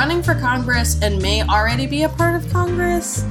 [0.00, 3.22] running for Congress and may already be a part of Congress,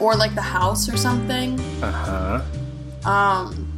[0.00, 1.60] or like the House or something.
[1.82, 2.40] Uh
[3.04, 3.10] huh.
[3.10, 3.68] Um,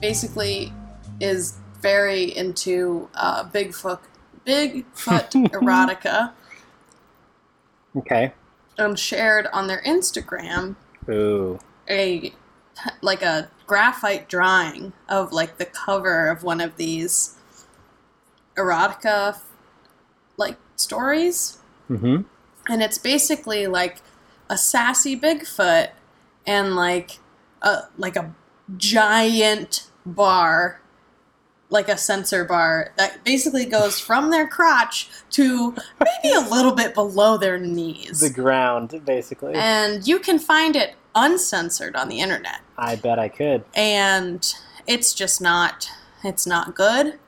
[0.00, 0.72] basically,
[1.20, 3.98] is very into uh, Bigfoot,
[4.46, 6.32] Bigfoot erotica,
[7.94, 8.32] Okay.
[8.78, 10.76] and shared on their Instagram
[11.10, 11.58] Ooh.
[11.90, 12.32] a
[13.02, 17.36] like a graphite drawing of like the cover of one of these
[18.56, 19.38] erotica
[20.36, 21.58] like stories
[21.90, 22.22] Mm-hmm.
[22.68, 23.98] and it's basically like
[24.50, 25.90] a sassy bigfoot
[26.46, 27.18] and like
[27.62, 28.34] a like a
[28.76, 30.80] giant bar
[31.68, 36.94] like a sensor bar that basically goes from their crotch to maybe a little bit
[36.94, 39.54] below their knees The ground, basically.
[39.54, 43.64] and you can find it uncensored on the internet I bet I could.
[43.74, 44.54] and
[44.86, 45.88] it's just not
[46.24, 47.18] it's not good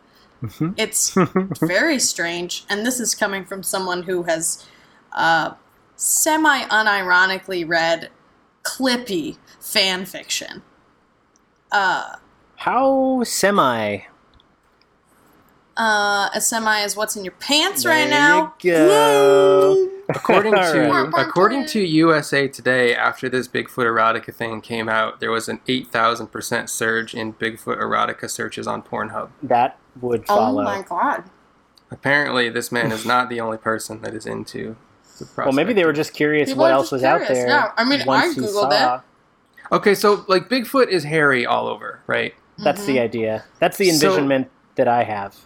[0.42, 0.74] Mhm.
[0.76, 1.14] it's
[1.66, 4.64] very strange and this is coming from someone who has
[5.12, 5.54] uh,
[5.96, 8.10] semi unironically read
[8.62, 10.62] clippy fan fiction
[11.72, 12.16] uh,
[12.56, 13.98] How semi?
[15.76, 19.88] uh, a semi is what's in your pants There right now you go.
[20.08, 21.12] According to right.
[21.16, 25.88] according to USA Today, after this Bigfoot erotica thing came out, there was an eight
[25.88, 29.28] thousand percent surge in Bigfoot erotica searches on Pornhub.
[29.42, 30.62] That would follow.
[30.62, 31.24] oh my god
[31.90, 34.76] Apparently, this man is not the only person that is into
[35.18, 37.48] the well, maybe they were just curious People what else just was out there.
[37.48, 37.72] yeah.
[37.78, 39.00] I mean, I once you Googled saw.
[39.72, 42.34] Okay, so like Bigfoot is hairy all over, right?
[42.58, 43.02] That's the Mhm.
[43.02, 43.44] idea.
[43.58, 45.36] That's the So- envisionment that I have.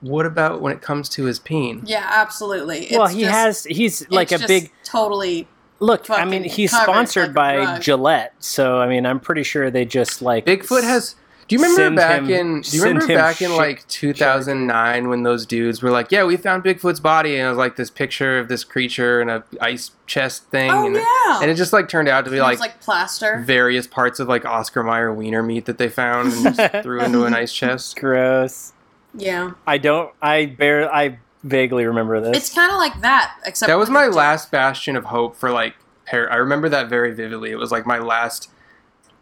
[0.00, 1.82] What about when it comes to his peen?
[1.86, 3.64] yeah absolutely well, he just- has.
[3.64, 5.48] He's like it's a just big totally
[5.80, 6.10] look.
[6.10, 7.78] I mean, he's sponsored like by.
[7.78, 11.14] Gillette, so I mean, I'm pretty sure they just like Bigfoot has.
[11.48, 12.60] Do you remember Send back him- in?
[12.62, 16.36] Do you remember back in shit- like 2009 when those dudes were like, "Yeah, we
[16.36, 19.92] found Bigfoot's body," and it was like this picture of this creature and a ice
[20.06, 22.58] chest thing, oh and, yeah and it just like turned out to be It was
[22.58, 26.54] like, like plaster various parts of like Oscar Mayer wiener meat that they found and
[26.56, 27.96] just threw into an ice chest.
[28.00, 28.72] gross.
[29.14, 30.12] yeah I don't.
[30.20, 30.92] I bear.
[30.92, 32.36] I vaguely remember this.
[32.36, 35.74] It's kind of like that, except That was my last bastion of hope for like.
[36.10, 37.50] Par- I remember that very vividly.
[37.50, 38.48] It was like my last,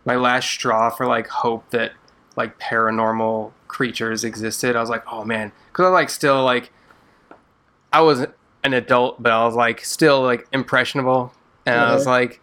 [0.05, 1.93] my last straw for like hope that
[2.37, 4.77] like paranormal creatures existed.
[4.77, 6.73] I was like, oh man, because I like still like,
[7.93, 8.27] I was
[8.65, 11.33] an adult, but I was like still like impressionable,
[11.67, 12.41] and I was like,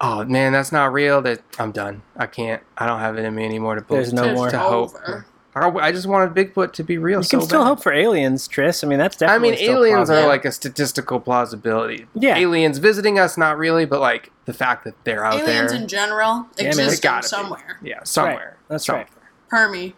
[0.00, 1.22] oh man, that's not real.
[1.22, 2.02] That I'm done.
[2.16, 2.62] I can't.
[2.76, 4.02] I don't have it in me anymore to believe.
[4.02, 4.50] There's no more.
[4.50, 4.94] to hope.
[4.94, 5.26] over.
[5.54, 7.20] I I just wanted Bigfoot to be real.
[7.22, 7.66] you can so still bad.
[7.68, 8.82] hope for aliens, Tris.
[8.82, 9.48] I mean, that's definitely.
[9.48, 12.06] I mean, still aliens are like a statistical plausibility.
[12.14, 12.36] Yeah.
[12.36, 15.64] Aliens visiting us, not really, but like the fact that they're out Aliens there.
[15.64, 16.46] Aliens in general man.
[16.56, 17.26] They exist gotta in be.
[17.28, 17.78] somewhere.
[17.82, 18.56] yeah, somewhere.
[18.68, 19.06] That's somewhere.
[19.52, 19.92] Permi.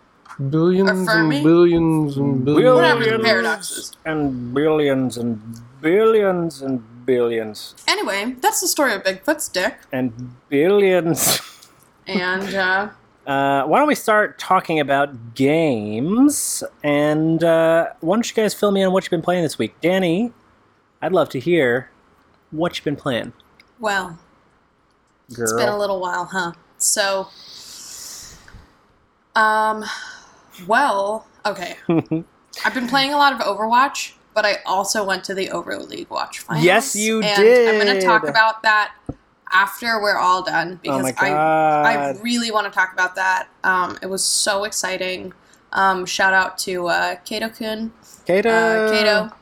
[0.51, 1.37] Billions Or Fermi?
[1.37, 2.99] and billions and Billions billions.
[3.01, 3.97] Whatever the paradoxes.
[4.05, 5.41] and billions and
[5.81, 9.77] billions and billions Anyway, that's the story of Bigfoot's dick.
[9.93, 11.41] and billions.
[12.07, 12.89] And uh,
[13.27, 16.63] Uh, why don't we start talking about games?
[16.85, 19.59] And uh, why don't you guys fill me in on what you've been playing this
[19.59, 19.79] week?
[19.81, 20.33] Daney,
[21.03, 21.91] I'd love to hear
[22.53, 23.33] what you've been playing.
[23.81, 24.19] well,
[25.35, 25.43] Girl.
[25.43, 26.53] it's been a little while, huh?
[26.79, 27.27] So,
[29.35, 29.85] um,
[30.69, 31.77] well, okay.
[32.65, 36.39] I've been playing a lot of Overwatch, but I also went to the Overleague Watch
[36.39, 36.65] finals.
[36.65, 38.95] Yes, you and I'm going to talk about that
[39.53, 41.31] after we're all done because oh I.
[41.31, 43.49] I really want to talk about that.
[43.65, 45.33] Um, it was so exciting.
[45.73, 47.93] Um, shout out to uh, Kato Kun,
[48.25, 48.49] Kato.
[48.49, 49.37] uh, Kato,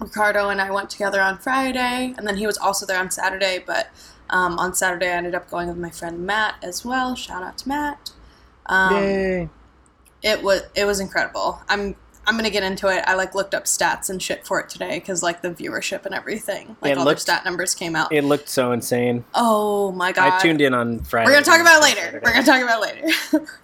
[0.00, 3.62] Ricardo, and I went together on Friday, and then he was also there on Saturday.
[3.64, 3.88] But
[4.30, 7.14] um, on Saturday, I ended up going with my friend Matt as well.
[7.14, 8.12] Shout out to Matt.
[8.66, 9.48] Um, Yay.
[10.22, 11.60] it was it was incredible.
[11.68, 11.96] I'm
[12.28, 13.02] I'm gonna get into it.
[13.06, 16.14] I like looked up stats and shit for it today because like the viewership and
[16.14, 18.12] everything, like It all looked- the stat numbers came out.
[18.12, 19.24] It looked so insane.
[19.34, 20.34] oh my god!
[20.34, 21.26] I tuned in on Friday.
[21.26, 22.00] We're gonna talk about it later.
[22.02, 22.24] Saturday.
[22.24, 23.46] We're gonna talk about it later.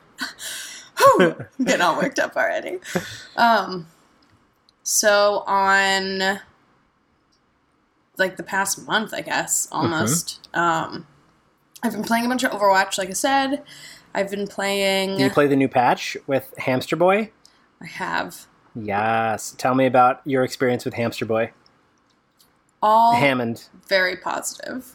[0.98, 2.78] Whew, I'm getting all worked up already.
[3.36, 3.88] Um,
[4.82, 6.40] so on
[8.16, 10.48] like the past month, I guess almost.
[10.54, 11.06] Um,
[11.82, 13.62] I've been playing a bunch of Overwatch, like I said.
[14.14, 15.18] I've been playing.
[15.18, 17.30] Do you play the new patch with Hamster Boy?
[17.82, 19.54] I have Yes.
[19.58, 21.52] Tell me about your experience with Hamster Boy.
[22.82, 23.68] all Hammond.
[23.88, 24.94] very positive.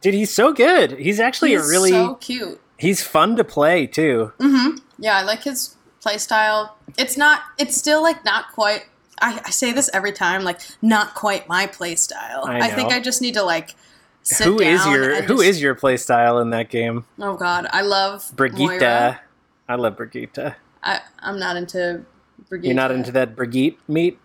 [0.00, 0.92] Dude, he's so good.
[0.98, 1.90] He's actually He's a really.
[1.90, 2.60] so cute.
[2.76, 4.32] He's fun to play too.
[4.38, 4.78] Mm-hmm.
[4.98, 6.76] Yeah, I like his play style.
[6.98, 7.40] It's not.
[7.58, 8.86] It's still like not quite.
[9.22, 12.44] I, I say this every time, like not quite my play style.
[12.46, 12.92] I I, think.
[12.92, 13.74] I just need to like
[14.22, 17.06] sit Who is your Who just- is your play style in that game?
[17.18, 18.58] Oh God, I love Brigitte.
[18.58, 19.20] Moira.
[19.68, 20.56] I love Brigitte.
[20.82, 22.04] I, I'm not into
[22.54, 22.66] Brigitte.
[22.68, 24.18] You're not into that Brigitte meat?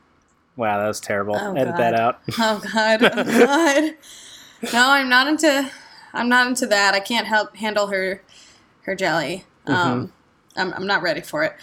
[0.56, 1.36] Wow, that was terrible.
[1.40, 2.20] Oh, Edit that out.
[2.40, 3.04] Oh god.
[3.04, 3.94] Oh god.
[4.74, 5.72] No, I'm not into.
[6.14, 6.94] I'm not into that.
[6.94, 8.22] I can't help handle her,
[8.84, 9.46] her jelly.
[9.66, 9.74] Mm-hmm.
[9.74, 10.14] Um,
[10.58, 11.54] I'm I'm not ready for it.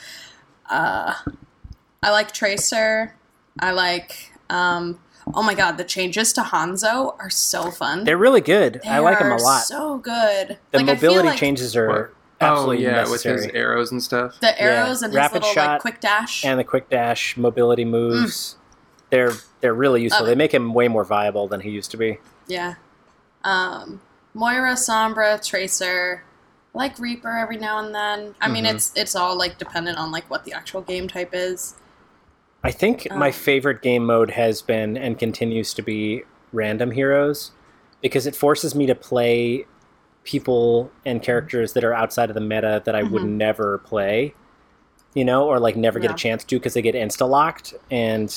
[0.70, 1.14] Uh,
[2.02, 3.14] I like Tracer.
[3.60, 4.32] I like.
[4.48, 4.98] Um,
[5.34, 8.04] oh my god, the changes to Hanzo are so fun.
[8.04, 8.80] They're really good.
[8.86, 9.64] I like them a lot.
[9.64, 10.58] So good.
[10.70, 12.14] the Like, mobility like changes are What?
[12.40, 13.34] Absolutely oh yeah, necessary.
[13.36, 14.38] with his arrows and stuff.
[14.40, 16.44] The arrows and his Rapid little shot like quick dash.
[16.44, 18.56] and the quick dash mobility moves.
[19.10, 20.20] They're they're really useful.
[20.24, 22.18] Love They make him way more viable than he used to be.
[22.46, 22.74] Yeah.
[23.44, 24.00] Um,
[24.34, 26.22] Moira, Sombra, Tracer,
[26.74, 28.34] I like Reaper every now and then.
[28.40, 28.74] I mean, Mhm.
[28.74, 31.74] it's it's all like dependent on like what the actual game type is.
[32.64, 37.52] I think my Um, favorite game mode has been and continues to be random heroes
[38.02, 39.66] because it forces me to play
[40.26, 43.36] people and characters that are outside of the meta that I would Mhm.
[43.36, 44.34] never play,
[45.14, 46.14] you know, or like never get Yeah.
[46.14, 48.34] a chance to because they get insta locked and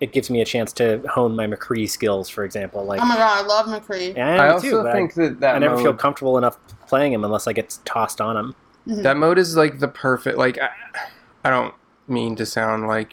[0.00, 2.84] it gives me a chance to hone my McCree skills, for example.
[2.84, 4.16] Like, Oh my god, I love McCree.
[4.16, 6.38] yeah, I me also too, but think that that I, I never mode, feel comfortable
[6.38, 8.54] enough playing him unless I get tossed on him.
[8.88, 9.02] Mhm.
[9.02, 10.38] that mode is like the perfect.
[10.38, 10.70] Like I,
[11.44, 11.74] I don't
[12.06, 13.12] mean to sound like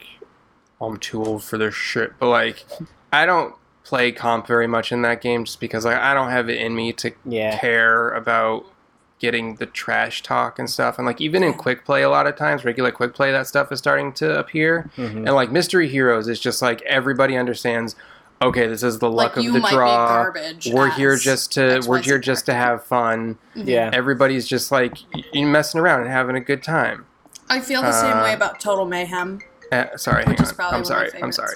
[0.80, 2.66] I'm too old for this shit, but like
[3.12, 3.56] I don't
[3.86, 6.76] play comp very much in that game just because like I don't have it in
[6.76, 7.58] me to Yeah.
[7.60, 8.66] care about
[9.20, 10.98] getting the trash talk and stuff.
[10.98, 13.72] And like even in quick play, a lot of times regular quick play, that stuff
[13.72, 14.90] is starting to appear.
[14.98, 15.18] Mhm.
[15.18, 17.96] And like mystery heroes is just like everybody understands.
[18.42, 20.08] Okay, this is the luck like you of the might draw.
[20.08, 20.68] be garbage.
[20.74, 23.38] We're here just to we're here just to have fun.
[23.56, 23.68] Mhm.
[23.68, 23.90] Yeah.
[23.94, 24.98] Everybody's just like
[25.32, 27.06] you messing around and having a good time.
[27.50, 29.40] I feel the same Uh, way about Total Mayhem.
[29.72, 30.66] Uh, sorry, hang Which is on.
[30.66, 31.24] I'm one of my sorry.
[31.24, 31.56] I'm sorry.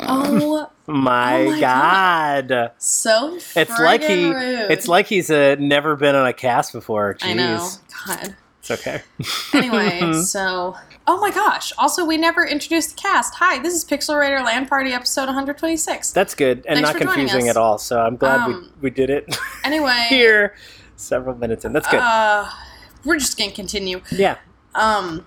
[0.00, 2.72] Oh, My, Oh my God.
[2.78, 4.70] so It's like he rude.
[4.70, 7.14] it's like he's uh, never been on a cast before.
[7.14, 7.26] Jeez.
[7.26, 7.68] I know.
[8.06, 8.36] God.
[8.58, 9.02] It's okay.
[9.54, 11.72] Anyway, so oh my gosh!
[11.78, 13.34] Also, we never introduced the cast.
[13.36, 16.12] Hi, this is Pixel Raider Land Party episode 126.
[16.12, 17.78] That's good and Thanks not confusing at all.
[17.78, 19.34] So I'm glad Um, we, we did it
[19.64, 20.54] Anyway, here
[20.96, 21.72] several minutes in.
[21.72, 22.00] That's good.
[22.00, 22.48] Uh,
[23.04, 24.02] we're just gonna continue.
[24.12, 24.36] yeah.
[24.74, 25.24] Um,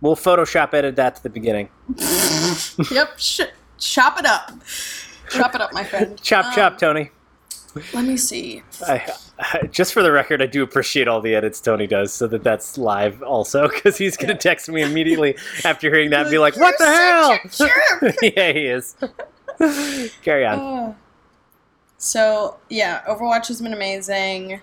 [0.00, 1.68] We'll Photoshop edit that to the beginning.
[2.90, 3.18] yep.
[3.18, 3.40] Sh-
[3.82, 4.52] chop it up.
[5.30, 6.20] Chop it up, my friend.
[6.22, 7.10] Chop, Um, chop, Tony.
[7.94, 8.62] Let me see.
[8.86, 12.26] I, I, just for the record, I do appreciate all the edits Tony does, so
[12.26, 16.30] that that's live also, because he's going to text me immediately after hearing that and
[16.30, 18.12] be like, "What the hell?" Sure.
[18.22, 18.94] yeah, he is.
[20.22, 20.58] Carry on.
[20.58, 20.94] Uh,
[21.96, 24.60] so yeah, Overwatch has been amazing.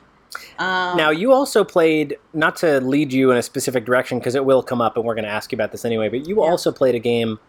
[0.60, 4.46] Um, Now, you also played, not to lead you in a specific direction, because it
[4.46, 6.50] will come up and we're going to ask you about this anyway, but you Yeah.
[6.52, 7.40] also played a game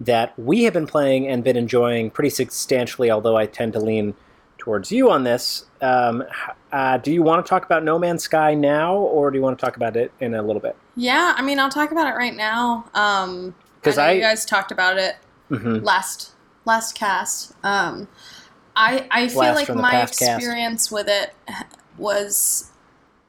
[0.00, 4.14] that we have been playing and been enjoying pretty substantially, although I tend to lean
[4.58, 5.64] towards you on this.
[5.80, 6.24] Um,
[6.72, 9.58] uh, do you want to talk about No Man's Sky now, or do you want
[9.58, 10.76] to talk about it in a little bit?
[10.96, 12.84] yeah, I mean, I'll talk about it right now.
[12.94, 15.16] Um, 'Cause I I- you guys talked about it
[15.48, 16.32] hmm last
[16.64, 17.52] last cast.
[17.62, 18.08] Um,
[18.76, 20.36] I I feel Blast like my past cast.
[20.38, 21.32] experience with it
[21.96, 22.70] was,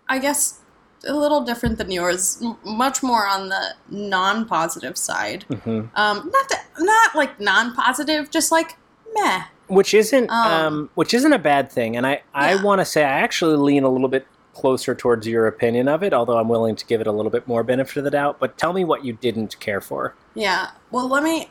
[0.07, 0.59] I guess,
[1.07, 2.39] a little different than yours.
[2.43, 5.43] M- much more on the non-positive side.
[5.43, 8.77] hmm Um, not that not like non-positive, just like
[9.13, 9.43] meh.
[9.67, 12.63] Which isn't, um, Um, which isn't a bad thing, and I, I Yeah.
[12.63, 16.11] want to say I actually lean a little bit closer towards your opinion of it,
[16.13, 18.37] although I'm willing to give it a little bit more benefit of the doubt.
[18.39, 20.15] But tell me what you didn't care for.
[20.33, 20.71] Yeah.
[20.91, 21.49] Well, let me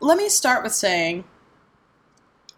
[0.00, 1.24] let me start with saying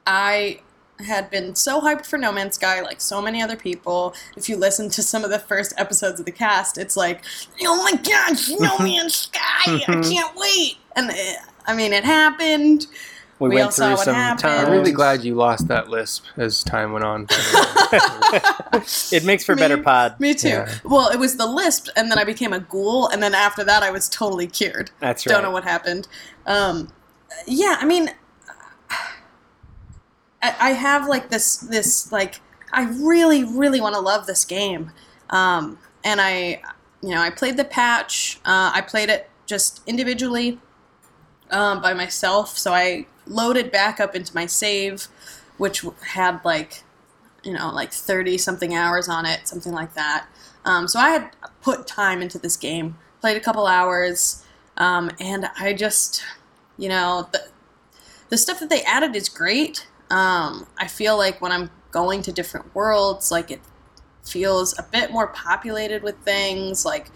[0.06, 0.60] I
[1.02, 4.14] had been so hyped for No Man's Sky, like so many other people.
[4.36, 7.22] If you listen to some of the first episodes of the cast, it's like,
[7.62, 9.40] oh my gosh, No Man's Sky!
[9.66, 9.76] I
[10.10, 10.76] can't wait.
[10.96, 12.86] And it, I mean, it happened.
[13.38, 14.40] We, We all went saw through what some happened.
[14.40, 14.66] times.
[14.68, 17.24] I'm really glad you lost that lisp as time went on.
[17.24, 17.34] by
[17.90, 18.78] the
[19.12, 19.16] way.
[19.18, 20.20] It makes for Me- better pod.
[20.20, 20.48] Me too.
[20.48, 20.72] Yeah.
[20.84, 23.82] Well, it was the lisp, and then I became a ghoul, and then after that,
[23.82, 24.92] I was totally cured.
[25.00, 25.32] That's right.
[25.32, 26.06] Don't know what happened.
[26.46, 26.92] Um,
[27.46, 28.10] yeah, I mean,
[30.42, 32.40] I, have like this this like
[32.72, 34.90] I really really want to love this game,
[35.30, 36.62] um, and I
[37.02, 38.40] you know I played the patch.
[38.44, 40.58] Uh, I played it just individually
[41.50, 45.06] um, by myself, so I loaded back up into my save,
[45.58, 46.82] which had like
[47.44, 50.26] you know like thirty something hours on it, something like that.
[50.64, 51.30] Um, so I had
[51.60, 54.44] put time into this game, played a couple hours,
[54.76, 56.22] um, and I just,
[56.76, 57.48] you know, the,
[58.28, 59.86] the stuff that they added is great.
[60.12, 63.62] Um, I feel like when I'm going to different worlds, like it
[64.22, 66.84] feels a bit more populated with things.
[66.84, 67.08] Like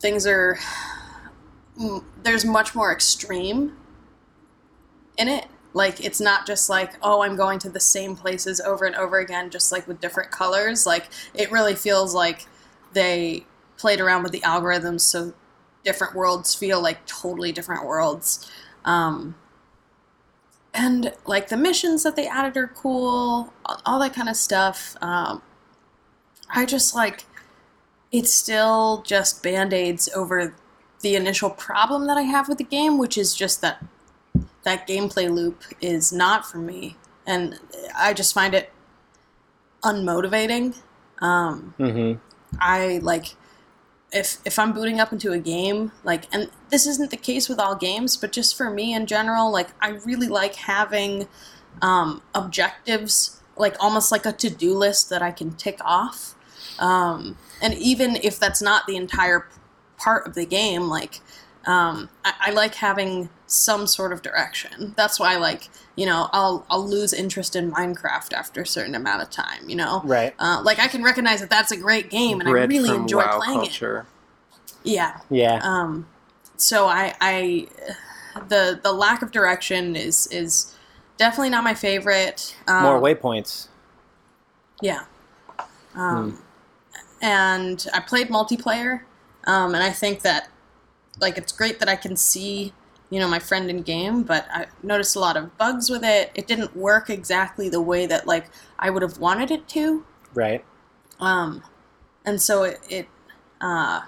[0.00, 0.60] things are,
[2.22, 3.76] there's much more extreme
[5.16, 5.46] in it.
[5.74, 9.18] Like it's not just like, oh, I'm going to the same places over and over
[9.18, 10.86] again, just like with different colors.
[10.86, 12.46] Like it really feels like
[12.92, 13.44] they
[13.76, 15.34] played around with the algorithms so
[15.84, 18.48] different worlds feel like totally different worlds.
[18.84, 19.34] Um,
[20.78, 23.52] and like the missions that they added are cool,
[23.84, 24.96] all, that kind of stuff.
[25.02, 25.42] Um,
[26.54, 27.24] I just like
[28.12, 30.54] it's still just band aids over
[31.00, 33.84] the initial problem that I have with the game, which is just that
[34.62, 37.58] that gameplay loop is not for me, and
[37.96, 38.72] I just find it
[39.82, 40.76] unmotivating.
[41.20, 42.20] Um, Mm-hmm.
[42.60, 43.34] I like
[44.12, 47.58] if if I'm booting up into a game, like and this isn't the case with
[47.58, 51.28] all games, but just for me in general, like I really like having
[51.82, 56.34] um, objectives, like almost like a to-do list that I can tick off.
[56.78, 59.46] Um, and even if that's not the entire
[59.98, 61.20] part of the game, like
[61.66, 64.92] um, I, I like having some sort of direction.
[64.96, 69.22] That's why, like you know, I'll I'll lose interest in Minecraft after a certain amount
[69.22, 69.68] of time.
[69.68, 70.32] You know, Right.
[70.38, 73.02] uh, like I can recognize that that's a great game, and I Bred really from
[73.02, 73.98] enjoy WoW playing culture.
[74.00, 74.74] it.
[74.84, 75.18] Yeah.
[75.28, 75.58] Yeah.
[75.62, 76.06] Um,
[76.56, 77.66] so I, I,
[78.48, 80.74] the the lack of direction is is
[81.16, 82.56] definitely not my favorite.
[82.68, 83.66] Um, More waypoints.
[84.80, 85.04] Yeah.
[85.96, 86.40] Um,
[87.20, 89.00] and I played multiplayer,
[89.44, 90.48] um, and I think that
[91.20, 92.72] like it's great that I can see
[93.10, 96.30] you know my friend in game, but I noticed a lot of bugs with it.
[96.34, 98.46] It didn't work exactly the way that like
[98.78, 100.04] I would have wanted it to.
[100.34, 100.64] Right.
[101.20, 101.62] Um,
[102.24, 103.08] and so it, it
[103.60, 104.02] uh,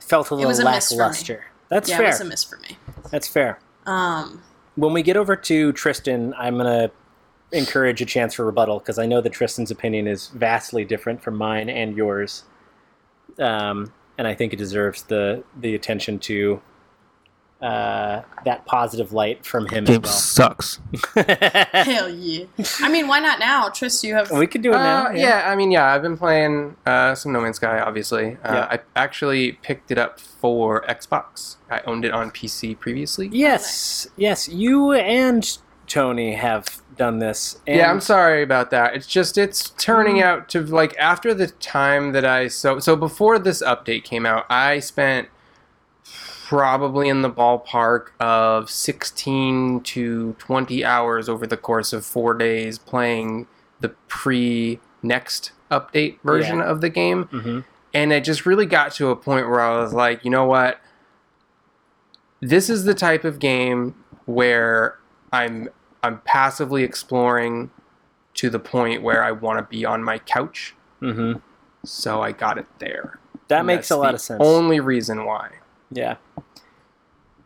[0.00, 1.44] Felt a little was a miss for lackluster.
[1.68, 2.06] That's yeah, fair.
[2.06, 2.76] it was a miss for me.
[3.10, 3.58] That's fair.
[3.86, 4.42] Um,
[4.74, 6.90] When we get over to Tristan, I'm gonna
[7.52, 11.36] encourage a chance for rebuttal because I know that Tristan's opinion is vastly different from
[11.36, 12.44] mine and yours,
[13.38, 16.60] um, and I think it deserves the the attention to
[17.62, 20.80] uh, that positive light from him Game as sucks.
[21.14, 22.44] hell yeah!
[22.80, 24.02] I mean, why not now, Tris?
[24.02, 25.06] You have we could do it now.
[25.06, 25.44] Uh, yeah.
[25.50, 28.36] I mean, yeah, I've been playing uh, some No Man's Sky, obviously.
[28.44, 28.68] Uh, Yeah.
[28.70, 31.56] I actually picked it up for Xbox.
[31.70, 33.28] I owned it on PC previously.
[33.32, 34.48] Yes, yes.
[34.48, 37.60] You and Tony have done this.
[37.66, 38.94] And yeah, I'm sorry about that.
[38.94, 40.22] It's just it's turning Mm.
[40.24, 44.46] out to like after the time that I so so before this update came out,
[44.50, 45.28] I spent
[46.56, 52.78] probably in the ballpark of 16 to 20 hours over the course of 4 days
[52.78, 53.46] playing
[53.80, 56.64] the pre next update version Yeah.
[56.64, 57.64] of the game Mhm.
[57.94, 60.78] and it just really got to a point where I was like, you know what?
[62.40, 63.94] This is the type of game
[64.26, 64.98] where
[65.32, 65.68] I'm
[66.04, 67.70] I'm passively exploring
[68.34, 70.74] to the point where I want to be on my couch.
[71.00, 71.40] Mhm.
[71.84, 73.20] So I got it there.
[73.48, 74.40] That And makes a lot of sense.
[74.44, 75.48] Only reason why.
[75.94, 76.16] Yeah.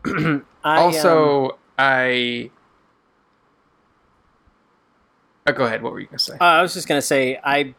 [0.06, 2.50] I, um, also, I.
[5.46, 5.82] Uh, go ahead.
[5.82, 6.34] What were you gonna say?
[6.40, 7.74] Uh, I was just gonna say I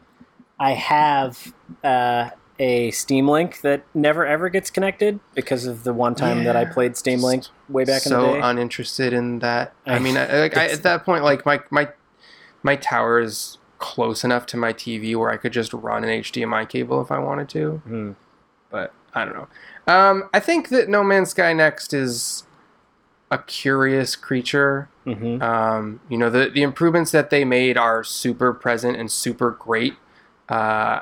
[0.58, 1.52] I have
[1.84, 6.56] uh, a Steam Link that never ever gets connected because of the one time that
[6.56, 8.40] I played Steam Link way back in so the day.
[8.42, 9.74] uninterested in that.
[9.86, 11.88] I I- mean, I, like I, at that point, like my my
[12.62, 16.68] my tower is close enough to my TV where I could just run an HDMI
[16.68, 17.70] cable if I wanted to.
[17.84, 18.12] Hmm.
[18.70, 19.48] But I don't know.
[19.88, 22.44] Um, I think that No Man's Sky Next is
[23.30, 24.88] a curious creature.
[25.06, 25.42] Mhm.
[25.42, 29.94] Um, you know, the the improvements that they made are super present and super great.
[30.48, 31.00] Uh,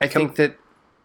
[0.00, 0.56] I think that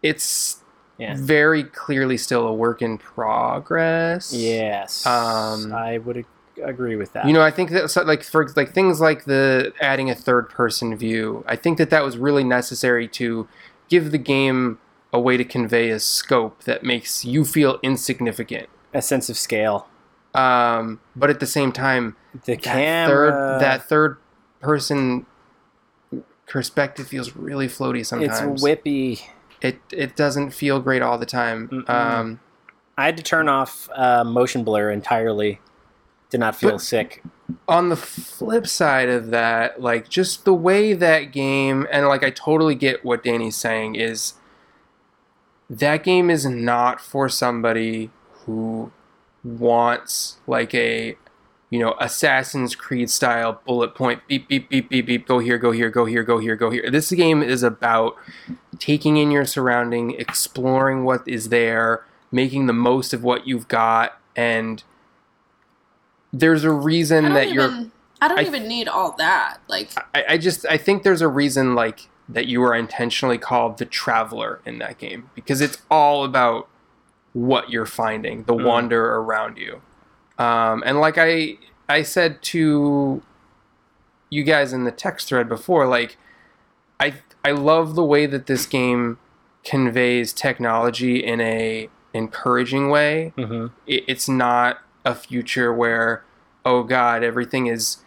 [0.02, 0.58] it's
[0.98, 1.14] Yeah.
[1.16, 4.32] very clearly still a work in progress.
[4.32, 6.26] Yes, Um, I would ag-
[6.62, 7.24] agree with that.
[7.24, 10.48] You know, I think that so, like for like things like the adding a third
[10.50, 13.48] person view, I think that that was really necessary to
[13.88, 14.78] give the game
[15.12, 18.68] a way to convey a scope that makes you feel insignificant.
[18.94, 19.88] a sense of scale.
[20.34, 22.16] Um, but at the same time,
[22.46, 23.30] The that camera.
[23.30, 24.16] third that third
[24.60, 25.26] person
[26.46, 28.62] perspective feels really floaty sometimes.
[28.62, 29.22] it's whippy.
[29.60, 31.84] it it doesn't feel great all the time.
[31.88, 32.40] Um,
[32.96, 35.60] I had to turn off uh, motion blur entirely.
[36.30, 37.22] Did not feel sick.
[37.68, 42.30] on the flip side of that, like just the way that game, and like I
[42.30, 44.34] totally get what Daney's saying is
[45.72, 48.10] that game is not for somebody
[48.44, 48.92] who
[49.42, 51.16] wants like a
[51.70, 55.72] you know Assassin's Creed style bullet point beep beep beep beep beep go here go
[55.72, 56.90] here go here go here go here.
[56.90, 58.16] This game is about
[58.78, 64.18] taking in your surrounding, exploring what is there, making the most of what you've got,
[64.36, 64.84] and
[66.32, 67.70] there's a reason that you're.
[68.20, 69.58] I don't I- even need all that.
[69.68, 73.78] Like, I, I just I think there's a reason like that you are intentionally called
[73.78, 76.68] the traveler in that game because it's all about
[77.32, 78.64] what you're finding, the Mm.
[78.64, 79.80] wonder around you.
[80.38, 81.56] Um, and like I
[81.88, 83.22] I said to
[84.30, 86.16] you guys in the text thread before, like
[87.00, 89.18] I I love the way that this game
[89.64, 93.32] conveys technology in a encouraging way.
[93.36, 96.24] hmm It, it's not a future where,
[96.64, 97.98] oh god, everything is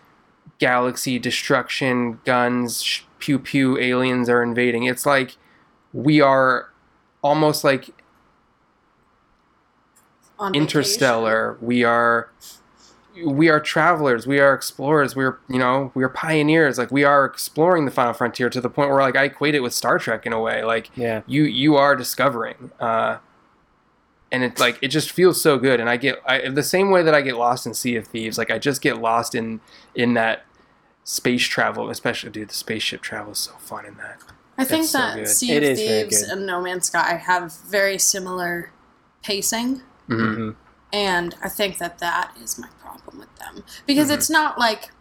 [0.59, 4.83] galaxy destruction, guns, sh- pew pew, aliens are invading.
[4.83, 5.37] It's like
[5.93, 6.69] we are
[7.23, 7.89] almost like
[10.37, 10.61] On vacation.
[10.61, 11.57] interstellar.
[11.61, 12.29] We are
[13.25, 14.27] we are travelers.
[14.27, 15.15] We are explorers.
[15.15, 16.77] We're you know we are pioneers.
[16.77, 19.61] Like we are exploring the final frontier to the point where like I equate it
[19.61, 20.63] with Star Trek in a way.
[20.63, 21.21] Like Yeah.
[21.25, 23.17] you you are discovering uh
[24.31, 27.03] and it's like it just feels so good and i get I, the same way
[27.03, 29.61] that i get lost in sea of thieves like i just get lost in
[29.93, 30.43] in that
[31.07, 34.17] space travel especially dude the spaceship travel is so fun in that
[34.57, 35.27] I think It's so that good.
[35.27, 38.71] Sea of is Thieves and No Man's Sky have very similar
[39.21, 40.35] pacing, Mhm.
[40.35, 40.49] hmm
[40.93, 44.13] and I think that that is my problem with them because Mhm.
[44.13, 44.91] it's not like,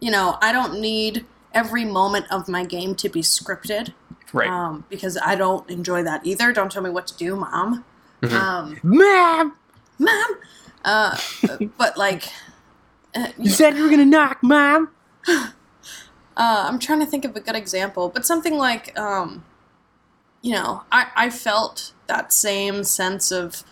[0.00, 3.92] you know, I don't need every moment of my game to be scripted,
[4.32, 6.50] right um, because I don't enjoy that either.
[6.52, 7.84] Don't tell me what to do, mom.
[8.22, 8.32] Mhm.
[8.32, 9.56] Um, Mom,
[9.98, 10.36] mom.
[10.86, 11.16] Uh,
[11.76, 12.24] but like,
[13.14, 14.88] uh, you said you were gonna knock, Mom.
[15.28, 15.52] uh,
[16.36, 19.44] I'm trying to think of a good example, but something like, um,
[20.40, 23.64] you know, I, I felt that same sense of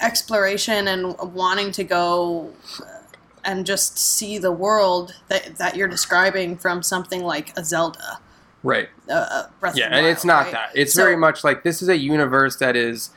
[0.00, 3.00] exploration and wanting to go uh,
[3.44, 8.18] and just see the world that, that you're describing from something like a Zelda,
[8.62, 8.88] right.
[9.10, 10.52] Uh, yeah and it's not right?
[10.52, 10.70] that.
[10.74, 13.10] It's So- very much like this is a universe that is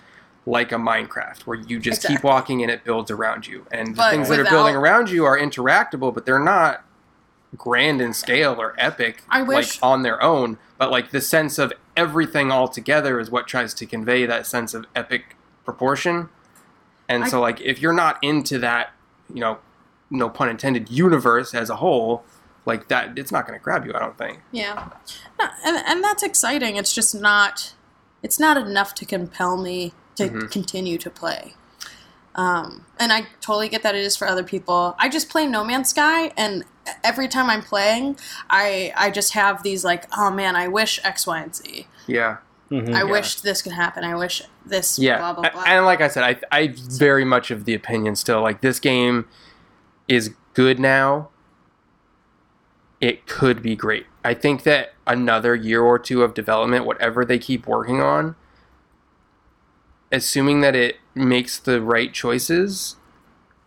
[0.46, 3.66] like a minecraft where you just keep walking and it builds around you.
[3.72, 6.84] And the But things that are building around you are interactable but they're not
[7.56, 11.58] grand in scale or epic I wish- like on their own but like the sense
[11.58, 16.30] of everything all together is what tries to convey that sense of epic proportion
[17.08, 18.92] and I- so like if you're not into that
[19.34, 19.60] you know
[20.10, 22.24] no pun intended universe as a whole
[22.66, 24.90] like that it's not going to grab you i don't think Yeah,
[25.40, 26.76] no, and and that's exciting.
[26.76, 27.74] It's just not.
[28.24, 30.52] It's not enough to compel me to Mhm.
[30.52, 31.54] continue to play.
[32.38, 34.96] Um, and I totally get that it is for other people.
[35.00, 36.64] I just play No Man's Sky, and
[37.04, 38.18] every time I'm playing,
[38.50, 41.88] I I just have these like, oh man, I wish X, Y, and Z.
[42.08, 42.38] yeah
[42.72, 42.94] Mhm.
[42.94, 43.04] I Yeah.
[43.06, 44.04] wish this could happen.
[44.04, 45.00] I wish this.
[45.00, 45.64] yeah Blah blah blah.
[45.66, 49.26] And like i said i i very much of the opinion still like this game
[50.10, 51.30] is good now
[53.00, 57.38] it could be great i think that another year or two of development whatever they
[57.40, 58.36] keep working on
[60.12, 62.96] assuming that it makes the right choices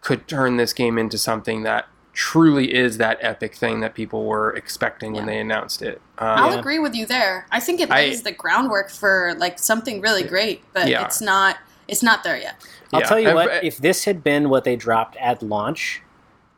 [0.01, 4.55] could turn this game into something that truly is that epic thing that people were
[4.57, 7.47] expecting when they announced it I'll um, agree with you there.
[7.51, 11.05] I think it I- lays the groundwork for like something really great, but Yeah.
[11.05, 11.57] it's not.
[11.89, 12.57] It's not there yet.
[12.93, 13.07] I'll yeah.
[13.07, 16.03] tell you And- what, if this had been what they dropped at launch,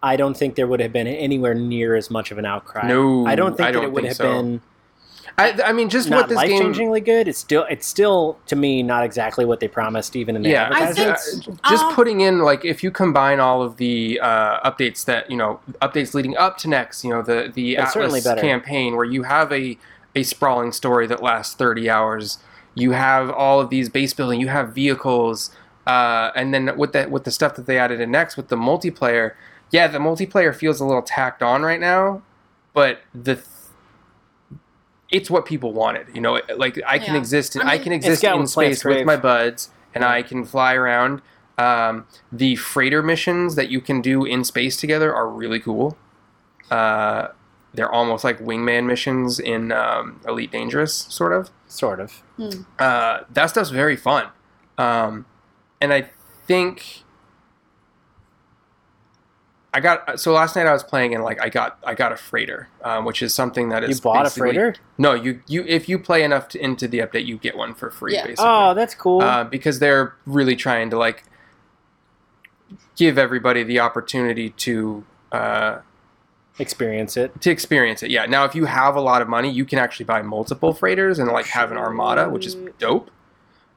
[0.02, 2.88] I don't think there would have been anywhere near as much of an outcry.
[2.88, 4.24] No, I don't think I don't it would have so.
[4.24, 4.60] been
[5.38, 7.26] I, I mean just not what this life game changingly good.
[7.28, 10.68] It's still it's still to me not exactly what they promised even in the yeah,
[10.72, 14.70] I think- uh, just um, putting in like if you combine all of the uh,
[14.70, 18.20] updates that you know updates leading up to next, you know the the It's certainly
[18.20, 19.78] Atlas campaign where you have a
[20.14, 22.38] a sprawling story that lasts thirty hours.
[22.74, 24.40] You have all of these base building.
[24.40, 25.50] You have vehicles,
[25.86, 28.56] uh, and then with that with the stuff that they added in next with the
[28.56, 29.32] multiplayer.
[29.70, 32.22] Yeah, the multiplayer feels a little tacked on right now,
[32.74, 33.36] but the
[35.12, 36.06] it's what people wanted.
[36.14, 37.20] You know, like I can Yeah.
[37.20, 37.54] exist.
[37.54, 41.22] In, I I, can exist in space with my buds, and I can fly around.
[41.58, 45.96] Um, the freighter missions that you can do in space together are really cool.
[46.70, 47.28] Uh,
[47.74, 51.50] they're almost like wingman missions in um, Elite Dangerous, sort of.
[51.68, 52.22] Sort of.
[52.78, 54.26] Uh, that stuff's very fun,
[54.78, 55.26] um,
[55.80, 56.10] and I
[56.46, 57.01] think
[59.74, 60.20] I got.
[60.20, 63.04] So last night I was playing and like I got I got a freighter, um,
[63.04, 64.74] which is something that is You bought a freighter?
[64.98, 67.90] No, you you if you play enough to, into the update, you get one for
[67.90, 68.14] free.
[68.14, 68.26] Yeah.
[68.26, 69.22] Basically, Oh, that's cool.
[69.22, 71.24] uh, because they're really trying to like
[72.96, 75.78] give everybody the opportunity to uh,
[76.58, 77.40] Experience it.
[77.40, 78.10] to experience it.
[78.10, 78.26] Yeah.
[78.26, 81.30] Now, if you have a lot of money, you can actually buy multiple freighters and
[81.30, 83.10] like have an armada, which is dope.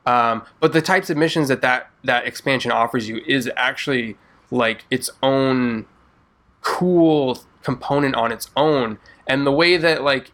[0.06, 4.18] Um, but the types of missions that, that that expansion offers you is actually
[4.56, 5.86] like its own
[6.62, 10.32] cool component on its own, and the way that like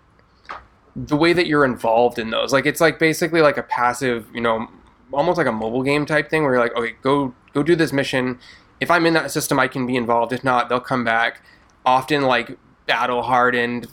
[0.96, 4.42] the way that you're involved in those, like it's like basically like a passive, you
[4.42, 4.68] know,
[5.12, 7.94] almost like a mobile game type thing where you're like, okay, go go do this
[7.94, 8.40] mission.
[8.80, 10.34] If I'm in that system, I can be involved.
[10.34, 11.42] If not, they'll come back.
[11.86, 13.88] Often like battle hardened,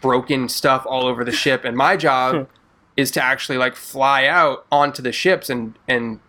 [0.00, 2.48] broken stuff all over the ship, and my job
[2.96, 6.20] is to actually like fly out onto the ships and and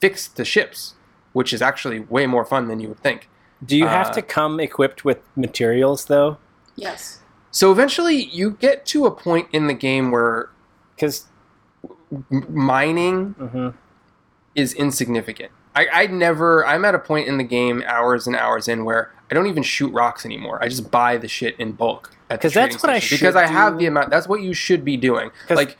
[0.00, 0.94] fix the ships,
[1.36, 3.28] which is actually way more fun than you would think.
[3.62, 6.38] Do you have Uh, to come equipped with materials though?
[6.76, 7.20] Yes.
[7.50, 10.48] So eventually, you get to a point in the game where
[10.94, 11.26] Because
[12.10, 13.68] m- mining hmm
[14.54, 15.52] is insignificant.
[15.74, 16.64] I, I never.
[16.66, 19.62] I'm at a point in the game, hours and hours in, where I don't even
[19.62, 20.56] shoot rocks anymore.
[20.64, 22.12] I just buy the shit in bulk.
[22.30, 23.78] Because that's trading what I station because should I have do.
[23.80, 24.08] the amount.
[24.08, 25.30] That's what you should be doing.
[25.50, 25.76] Like.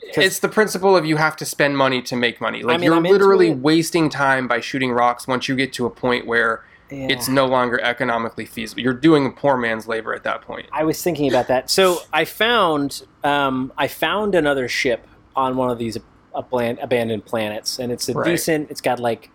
[0.00, 2.62] It's the principle of you have to spend money to make money.
[2.62, 5.90] Like mean, you're I'm literally wasting time by shooting rocks once you get to a
[5.90, 7.08] point where Yeah.
[7.10, 8.80] it's no longer economically feasible.
[8.82, 10.66] You're doing a poor man's labor at that point.
[10.72, 11.68] I was thinking about that.
[11.70, 15.06] So I found um, I found another ship
[15.36, 15.98] on one of these
[16.34, 18.24] abandoned planets, and it's a Right.
[18.30, 18.70] decent.
[18.70, 19.30] It's got like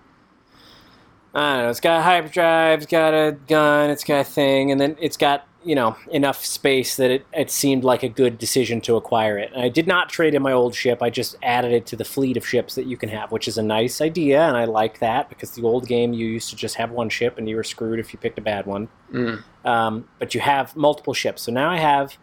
[1.36, 1.70] I don't know.
[1.72, 2.84] It's got a hyperdrive.
[2.84, 3.90] It's got a gun.
[3.90, 7.50] It's got a thing, and then it's got you know enough space that it, it
[7.50, 9.52] seemed like a good decision to acquire it.
[9.54, 11.02] And I did not trade in my old ship.
[11.02, 13.58] I just added it to the fleet of ships that you can have, which is
[13.58, 16.76] a nice idea, and I like that because the old game you used to just
[16.76, 19.44] have one ship and you were screwed if you picked a bad one Mm.
[19.64, 21.44] um, but you have multiple ships.
[21.44, 22.18] So now I have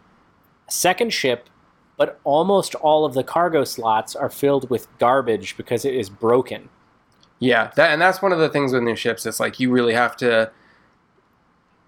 [0.67, 1.49] a second ship,
[1.97, 6.69] but almost all of the cargo slots are filled with garbage because it is broken.
[7.39, 9.25] Yeah, that and that's one of the things with new ships.
[9.25, 10.51] It's like you really have to.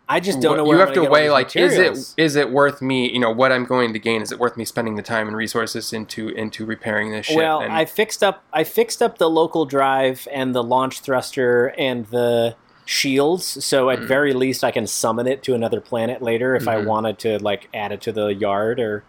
[0.10, 2.36] I just don't know you have I'm to get weigh these like is it is
[2.36, 4.96] it worth me you know what I'm going to gain is it worth me spending
[4.96, 8.63] the time and resources into into repairing this ship Well, and, I fixed up I
[8.66, 14.08] fixed up the local drive and the launch thruster and the shields, so at Mhm.
[14.08, 16.86] very least I can summon it to another planet later if I Mhm.
[16.86, 19.06] wanted to like add it to the yard or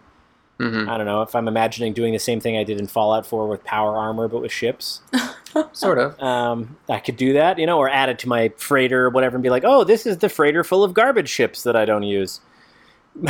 [0.61, 0.87] Mhm.
[0.87, 3.47] I don't know if I'm imagining doing the same thing I did in Fallout 4
[3.47, 5.01] with power armor but with ships.
[5.71, 9.05] sort of um, I could do that, you know, or add it to my freighter
[9.05, 11.75] or whatever and be like, oh, this is the freighter full of garbage ships that
[11.75, 12.41] I don't use.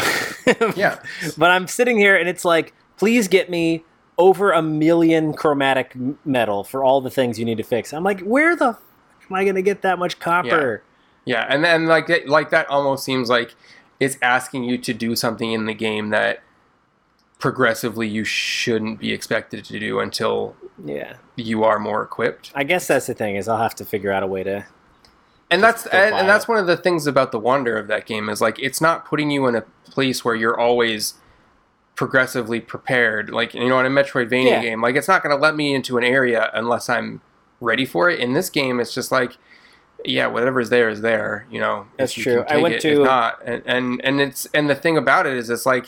[0.76, 1.00] yeah
[1.38, 3.84] But I'm sitting here and it's like, please get me
[4.18, 5.94] over a million chromatic
[6.26, 7.94] metal for all the things you need to fix.
[7.94, 8.82] I'm like, where the f-
[9.30, 10.82] am I going to get that much copper?
[11.26, 13.56] yeah and then like like that almost seems like
[14.00, 16.42] it's asking you to do something in the game that
[17.40, 21.16] progressively you shouldn't be expected to do until Yeah.
[21.36, 24.24] you are more equipped I guess that's the thing is I'll have to figure out
[24.24, 24.66] a way to.
[25.52, 28.30] and that's and, and that's one of the things about the wonder of that game
[28.30, 31.16] is like it's not putting you in a place where you're always
[31.96, 34.62] progressively prepared like you know in a metroidvania Yeah.
[34.62, 37.22] game like it's not going to let me into an area unless i'm
[37.62, 39.38] ready for it in this game it's just like
[40.04, 42.46] yeah whatever's there is there you know That's you true.
[42.50, 45.50] I went it, to- not and, and and it's and the thing about it is
[45.50, 45.86] it's like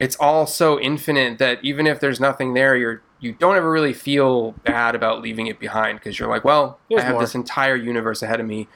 [0.00, 3.92] it's all so infinite that even if there's nothing there you're you don't ever really
[3.92, 7.22] feel bad about leaving it behind because you're like well There's i have more.
[7.22, 8.68] this entire universe ahead of me.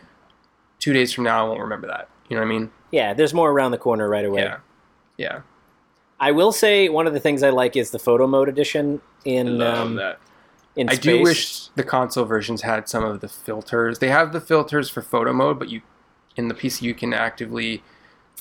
[0.80, 2.08] Two days from now i won't remember that.
[2.28, 2.70] You know what i mean?
[2.90, 4.42] Yeah, there's more around the corner right away.
[4.42, 4.56] yeah.
[5.16, 5.40] Yeah.
[6.18, 9.28] I will say one of the things I like is the photo mode edition I
[9.30, 10.18] in love um, that.
[10.76, 11.02] in i space.
[11.04, 13.98] do wish the console versions had some of the filters.
[14.00, 15.82] They have the filters for photo mode but you
[16.36, 17.82] in the pc you can actively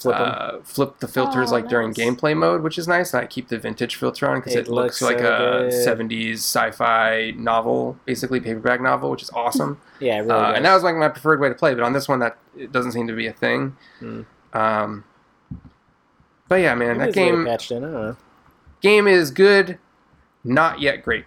[0.02, 0.22] Flip 'em.
[0.36, 3.14] uh, flip the filters Oh, like during gameplay mode, which is nice.
[3.14, 5.70] And I keep the vintage filter on because It it, looks, looks like so a
[5.72, 9.80] 70s sci-fi novel, basically paperback novel, which is awesome.
[10.00, 11.74] yeah, it really uh, and that was like my preferred way to play.
[11.76, 13.76] But on this one, that it doesn't seem to be a thing.
[14.00, 14.22] Hmm.
[14.54, 15.04] Um,
[16.48, 17.78] but yeah, man, Maybe that it's later game patched in.
[17.84, 18.16] I don't know.
[18.82, 19.78] game is good,
[20.44, 21.26] not yet great.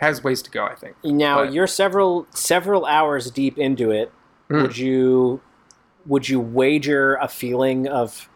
[0.00, 0.94] Has ways to go, I think.
[1.02, 4.12] Now But- you're several several hours deep into it.
[4.50, 4.62] Hmm.
[4.62, 5.40] Would you
[6.06, 8.28] would you wager a feeling of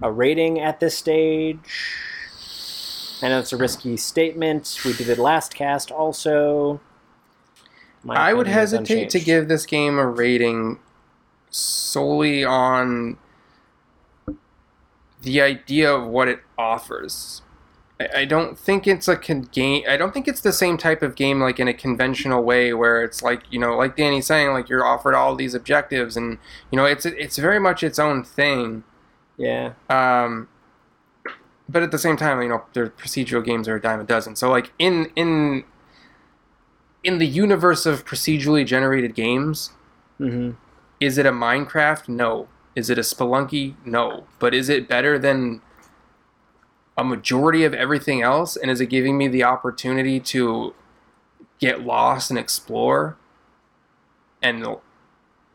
[0.00, 1.96] a rating at this stage?
[3.22, 4.80] I know it's a risky statement.
[4.84, 6.80] We did it last cast also.
[8.02, 10.80] My I would hesitate to give this game a rating
[11.50, 13.16] solely on
[15.20, 17.42] the idea of what it offers.
[18.00, 19.84] I, don't think it's a con- game.
[19.88, 23.02] I don't think it's the same type of game like in a conventional way where
[23.04, 26.38] it's like you know, like Daney's saying, like you're offered all these objectives, and
[26.70, 28.82] you know, it's it's very much its own thing.
[29.36, 29.72] Yeah.
[29.88, 30.48] Um,
[31.68, 34.36] but at the same time, you know, their procedural games are a dime a dozen.
[34.36, 35.64] So like in in
[37.04, 39.70] in the universe of procedurally generated games,
[40.18, 40.52] hmm
[41.02, 42.08] is it a Minecraft?
[42.08, 42.46] No.
[42.76, 43.74] Is it a Spelunky?
[43.84, 44.24] No.
[44.38, 45.60] But is it better than
[46.96, 48.56] a majority of everything else?
[48.56, 50.74] And is it giving me the opportunity to
[51.58, 53.16] get lost and explore
[54.42, 54.66] and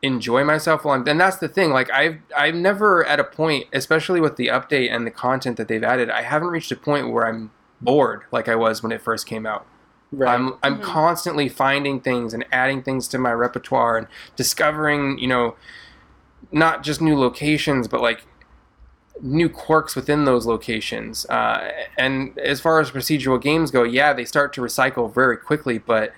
[0.01, 1.71] enjoy myself while I'm and that's the thing.
[1.71, 5.67] Like I've I've never at a point, especially with the update and the content that
[5.67, 9.01] they've added, I haven't reached a point where I'm bored like I was when it
[9.01, 9.65] first came out.
[10.11, 10.33] Right.
[10.33, 10.83] I'm I'm Mhm.
[10.83, 15.55] constantly finding things and adding things to my repertoire and discovering, you know,
[16.51, 18.25] not just new locations, but like
[19.21, 21.25] new quirks within those locations.
[21.27, 25.77] Uh, and as far as procedural games go, yeah, they start to recycle very quickly,
[25.77, 26.13] but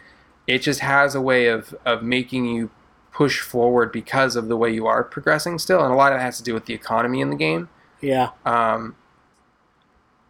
[0.47, 2.69] it just has a way of of making you
[3.11, 6.21] push forward because of the way you are progressing still, and a lot of it
[6.21, 7.69] has to do with the economy in the game.
[8.01, 8.29] yeah.
[8.45, 8.95] Um,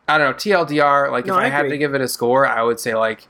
[0.08, 1.12] I don't know TLDR.
[1.12, 3.28] Like No, if I, I had to give it a score, I would say like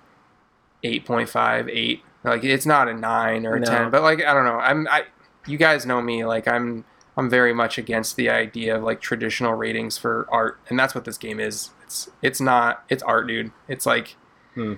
[0.83, 2.03] 8.5, 8.
[2.23, 3.65] Like it's not a nine or a No.
[3.65, 4.57] ten, but like I don't know.
[4.59, 5.03] I'm I.
[5.47, 6.25] You guys know me.
[6.25, 6.83] Like I'm.
[7.19, 11.03] I'm very much against the idea of like traditional ratings for art, and that's what
[11.03, 11.71] this game is.
[11.83, 12.85] It's it's not.
[12.87, 13.51] It's art, dude.
[13.67, 14.15] It's like.
[14.55, 14.75] Hmm.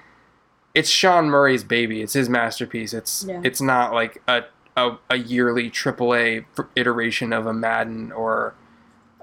[0.73, 2.01] It's Sean Murray's baby.
[2.01, 2.93] It's his masterpiece.
[2.93, 3.41] It's Yeah.
[3.43, 8.55] it's not like a a, a yearly AAA iteration of a Madden or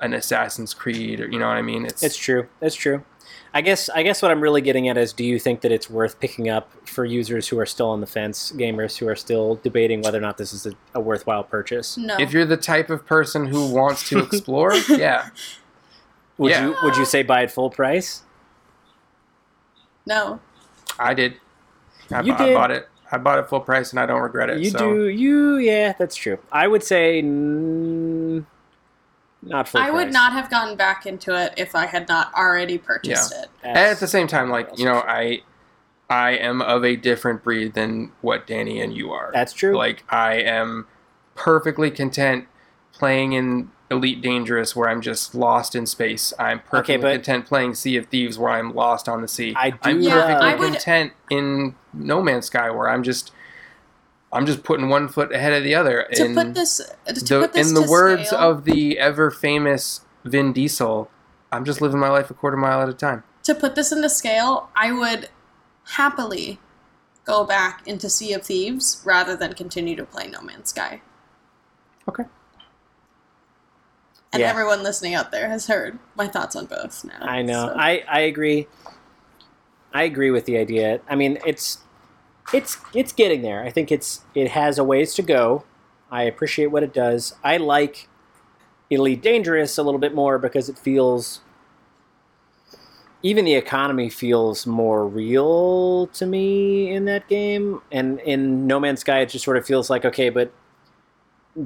[0.00, 1.86] an Assassin's Creed, or you know what I mean.
[1.86, 2.46] It's It's true.
[2.60, 3.02] It's true.
[3.54, 5.88] I guess I guess what I'm really getting at is do you think that it's
[5.88, 9.56] worth picking up for users who are still on the fence, gamers who are still
[9.56, 11.96] debating whether or not this is a, a worthwhile purchase?
[11.96, 12.16] No.
[12.20, 15.30] if you're the type of person who wants to explore, yeah,
[16.36, 16.66] Would Yeah.
[16.66, 18.22] you would you say buy it full price?
[20.06, 20.40] no.
[20.98, 21.34] I did.
[22.10, 22.88] I, You bu- I bought it.
[23.10, 24.58] I bought it full price, and I don't regret it.
[24.60, 24.78] You so.
[24.78, 26.38] do you yeah, that's true.
[26.52, 28.17] I would say mm,
[29.42, 32.78] not full I would not have gotten back into it if I had not already
[32.78, 33.48] purchased it.
[33.62, 35.42] And at the same time, like you know, I
[36.10, 39.30] I am of a different breed than what Daney and you are.
[39.32, 39.76] That's true.
[39.76, 40.86] Like I am
[41.34, 42.46] perfectly content
[42.92, 46.32] playing in Elite Dangerous where I'm just lost in space.
[46.38, 49.54] I'm perfectly but- content playing Sea of Thieves where I'm lost on the sea.
[49.56, 53.32] I do, I'm Yeah, perfectly I would- content in No Man's Sky where I'm just
[54.32, 56.06] I'm just putting one foot ahead of the other.
[56.14, 59.30] To in put this, to the, put this in the words scale, of the ever
[59.30, 61.10] famous Vin Diesel,
[61.50, 63.24] I'm just living my life a quarter mile at a time.
[63.44, 65.30] to put this into scale, I would
[65.92, 66.58] happily
[67.24, 71.00] go back into Sea of Thieves rather than continue to play No Man's Sky.
[72.06, 72.24] Okay.
[74.32, 74.50] And Yeah.
[74.50, 77.16] everyone listening out there has heard my thoughts on both now.
[77.20, 77.68] I know.
[77.68, 77.74] so.
[77.78, 78.66] I, I agree.
[79.94, 81.00] I agree with the idea.
[81.08, 81.78] I mean, it's
[82.52, 83.62] it's it's getting there.
[83.62, 85.64] I think it's it has a ways to go.
[86.10, 87.34] I appreciate what it does.
[87.44, 88.08] I like
[88.90, 91.40] Elite Dangerous a little bit more because it feels
[93.22, 97.82] even the economy feels more real to me in that game.
[97.90, 100.52] And in No Man's Sky, it just sort of feels like okay, but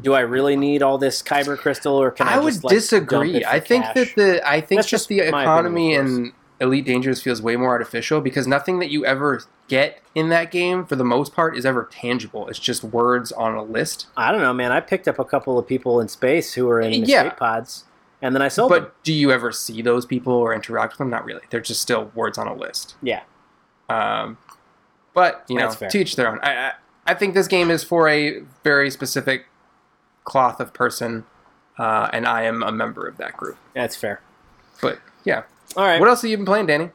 [0.00, 2.74] do I really need all this kyber crystal, or can I, I would just, like,
[2.74, 3.44] disagree.
[3.44, 3.94] I think cash?
[3.94, 6.32] that the I think That's just the economy opinion, in
[6.62, 10.86] Elite Dangerous feels way more artificial because nothing that you ever get in that game
[10.86, 12.46] for the most part is ever tangible.
[12.48, 14.06] It's just words on a list.
[14.16, 14.70] I don't know, man.
[14.72, 17.24] I picked up a couple of people in space who were in Yeah.
[17.24, 17.84] escape pods,
[18.22, 18.84] and then I sold them.
[18.84, 21.10] But do you ever see those people or interact with them?
[21.10, 21.42] Not really.
[21.50, 22.94] They're just still words on a list.
[23.02, 23.22] Yeah,
[23.88, 24.38] Um,
[25.14, 25.88] but you know, That's fair.
[25.90, 26.38] to each their own.
[26.42, 26.72] I, I
[27.04, 29.46] I think this game is for a very specific
[30.22, 31.24] cloth of person,
[31.76, 33.56] uh, and I am a member of that group.
[33.74, 34.20] that's fair.
[34.80, 35.42] But yeah,
[35.76, 36.00] All right.
[36.00, 36.90] what else have you been playing, Daney?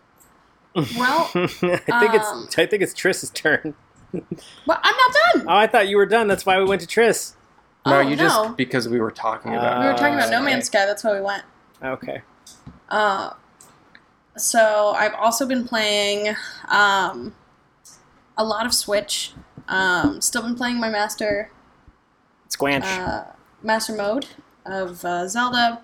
[0.98, 3.74] well, I think Um, it's I think it's Triss's turn.
[4.14, 5.46] well, I'm not done.
[5.48, 6.28] Oh, I thought you were done.
[6.28, 7.34] That's why we went to Triss.
[7.86, 8.24] No, oh, you no.
[8.24, 9.80] just because we were talking about.
[9.82, 10.86] we were talking about No Uh, Man's Sky.
[10.86, 11.44] That's why we went.
[11.84, 12.22] Okay.
[12.90, 13.32] Uh,
[14.36, 16.36] so I've also been playing
[16.70, 17.34] um,
[18.38, 19.34] a lot of Switch.
[19.68, 21.50] Um, still been playing my master
[22.50, 22.84] Squanch.
[22.86, 23.24] uh,
[23.64, 24.28] master mode
[24.66, 25.82] of uh, Zelda.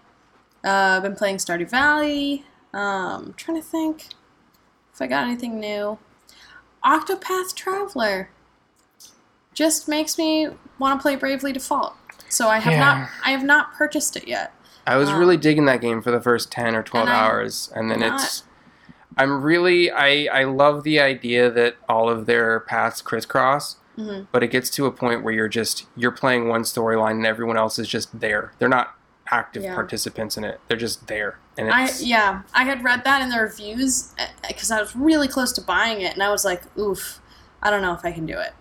[0.64, 2.46] Uh, I've been playing Stardew Valley.
[2.74, 4.08] Um, trying to think
[4.94, 5.98] if I got anything new.
[6.84, 8.30] Octopath Traveler
[9.54, 11.96] just makes me want to play Bravely Default.
[12.30, 12.80] So I have Yeah.
[12.80, 14.54] not I have not purchased it yet.
[14.88, 17.72] I was Um, really digging that game for the first ten or twelve and hours,
[17.76, 18.44] and then not- it's.
[19.16, 24.26] I'm really I I love the idea that all of their paths crisscross, Mhm.
[24.32, 27.56] but it gets to a point where you're just you're playing one storyline and everyone
[27.58, 28.52] else is just there.
[28.58, 28.96] They're not
[29.32, 29.74] active Yeah.
[29.76, 30.60] participants in it.
[30.68, 34.48] They're just there, and I yeah, I had read that in the reviews eh, eh,
[34.50, 37.20] because I was really close to buying it, and I was like, "Oof,
[37.62, 38.54] I don't know if I can do it."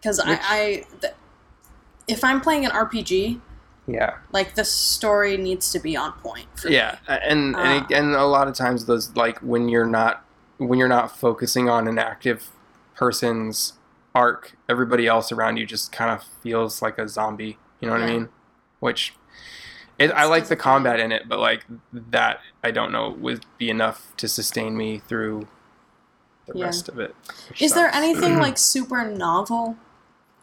[0.00, 1.14] Because I, I th-
[2.08, 3.40] if I'm playing an RPG,
[3.86, 4.16] yeah.
[4.32, 6.46] like the story needs to be on point.
[6.56, 7.14] For Yeah, me.
[7.22, 7.86] and and, ah.
[7.88, 10.24] it, and a lot of times those like when you're not
[10.58, 12.48] when you're not focusing on an active
[12.94, 13.74] person's
[14.14, 17.58] arc, everybody else around you just kind of feels like a zombie.
[17.80, 18.28] You know what I mean?
[18.80, 19.14] Which
[19.98, 23.70] it, I like the combat in it, but like that I don't know would be
[23.70, 25.46] enough to sustain me through
[26.46, 26.64] the Yeah.
[26.66, 27.14] rest of it.
[27.56, 29.76] Is Is there anything like super novel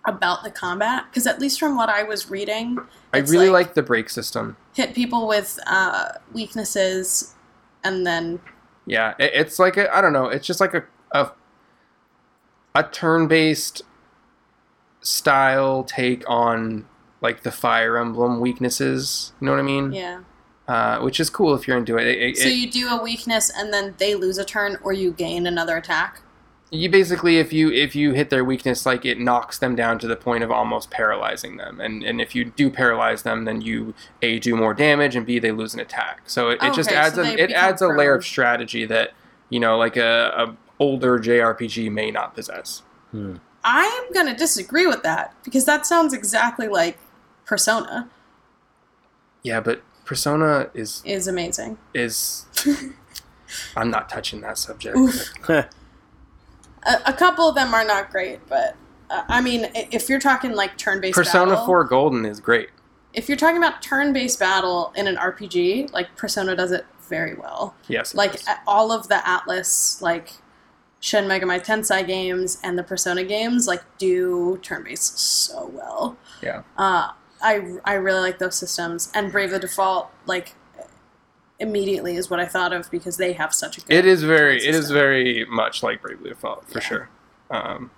[0.06, 1.06] about the combat?
[1.10, 2.78] Because at least from what I was reading,
[3.14, 4.56] I really like- like the break system.
[4.74, 7.34] hit people with uh, weaknesses,
[7.84, 8.40] and then
[8.86, 10.28] Yeah, it, it's like a I don't know.
[10.28, 11.32] It's just like a a,
[12.76, 13.82] a turn-based
[15.02, 16.86] style take on
[17.22, 19.34] like the Fire Emblem weaknesses.
[19.40, 19.92] You know what I mean?
[19.94, 20.20] yeah.
[20.68, 22.06] Uh, which is cool if you're into it.
[22.06, 25.12] It- it- So you do a weakness, and then they lose a turn, or you
[25.12, 26.22] gain another attack.
[26.72, 30.06] you basically if you if you hit their weakness like it knocks them down to
[30.06, 33.92] the point of almost paralyzing them and and if you do paralyze them then you
[34.22, 36.96] a do more damage and b they lose an attack so it, it just Okay,
[37.00, 39.14] adds so a, it adds a layer of strategy that
[39.50, 43.38] you know like a, a older jrpg may not possess Hmm.
[43.64, 47.00] I'm gonna disagree with that because that sounds exactly like
[47.50, 48.08] Persona
[49.42, 51.78] yeah but persona is is amazing.
[51.96, 52.46] is
[53.76, 54.96] i'm not touching that subject
[55.50, 55.66] A,
[57.08, 58.76] a couple of them are not great, but
[59.10, 62.70] uh, I mean, if you're talking like turn-based persona battle, 4 golden is great
[63.14, 67.74] if you're talking about turn-based battle in an RPG, like Persona does it very well.
[67.88, 68.48] yes Like does.
[68.68, 70.30] all of the Atlus, like
[71.00, 76.18] Shin Megami Tensei games and the Persona games, like do turn-based so well.
[76.44, 80.56] yeah Uh, I I really like those systems, and Bravely Default like
[81.60, 83.93] immediately is what I thought of because they have such a good.
[83.93, 84.93] it is very it is system.
[84.95, 86.84] very much like Bravely Default for Yeah.
[86.86, 87.10] sure
[87.52, 87.91] um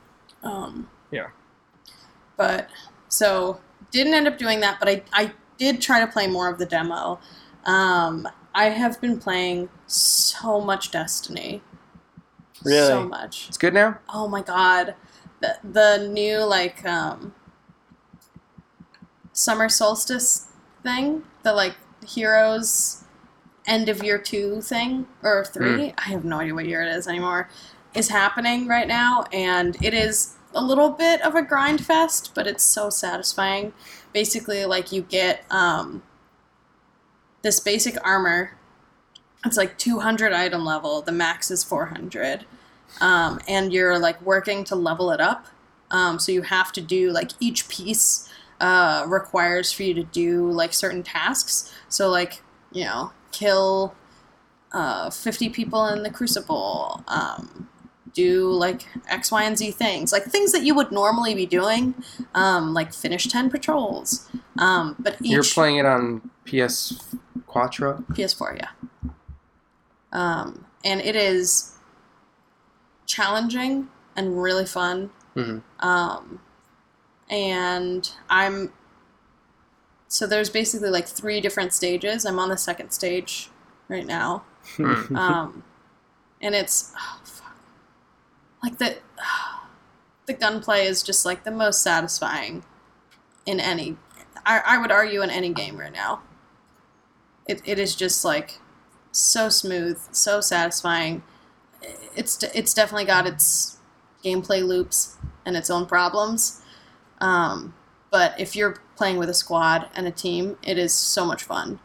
[0.43, 1.27] Um, Yeah.
[2.37, 2.69] But
[3.09, 3.59] so
[3.91, 6.65] didn't end up doing that, but I I did try to play more of the
[6.65, 7.19] demo.
[7.65, 11.61] Um, I have been playing so much Destiny.
[12.65, 12.87] Really?
[12.87, 13.47] So much.
[13.47, 14.95] it's good now Oh my god.
[15.41, 17.33] The the new like um
[19.33, 20.47] summer solstice
[20.83, 21.75] thing, the like
[22.07, 23.03] heroes
[23.67, 27.07] end of year 2 thing or 3, I have no idea what year it is
[27.07, 27.49] anymore,
[27.93, 32.47] is happening right now and it is a little bit of a grind fest, but
[32.47, 33.73] it's so satisfying.
[34.13, 36.03] Basically like you get um
[37.41, 38.57] this basic armor.
[39.45, 41.01] It's like 200 item level.
[41.01, 42.45] The max is 400
[42.99, 45.47] um, and you're like working to level it up.
[45.91, 48.30] Um, so you have to do like each piece
[48.61, 51.73] uh, requires for you to do like certain tasks.
[51.89, 53.93] So like you know, kill
[54.71, 57.03] uh, 50 people in the Crucible.
[57.07, 57.67] Um,
[58.13, 61.95] do like X, Y, and Z things, like things that you would normally be doing,
[62.33, 64.29] um, like finish 10 patrols.
[64.57, 67.15] Um, but each You're playing it on PS
[67.47, 68.03] Quattro.
[68.11, 69.11] PS4, yeah.
[70.11, 71.77] Um, and it is
[73.05, 75.09] challenging and really fun.
[75.33, 76.41] hmm Um,
[77.31, 78.73] and I'm
[80.09, 82.25] so there's basically like three different stages.
[82.25, 83.49] I'm on the second stage
[83.87, 84.43] right now.
[84.75, 85.15] Hmm.
[85.15, 85.63] Um,
[86.41, 87.55] and it's oh, fuck.
[88.61, 88.97] like the
[90.25, 92.65] the gunplay is just like the most satisfying
[93.45, 93.97] in any.
[94.45, 96.21] I, I would argue in any game right now.
[97.47, 98.59] It, it is just like
[99.11, 101.23] so smooth, so satisfying.
[102.15, 103.77] It's it's definitely got its
[104.23, 105.15] gameplay loops
[105.45, 106.60] and its own problems.
[107.21, 107.73] Um,
[108.09, 111.79] but if you're playing with a squad and a team, it is so much fun.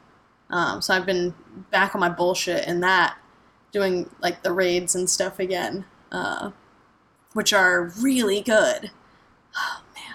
[0.50, 1.34] Um, so I've been
[1.70, 3.16] back on my bullshit in that,
[3.72, 6.50] doing like the raids and stuff again, uh,
[7.34, 8.90] which are really good.
[9.56, 10.14] Oh man,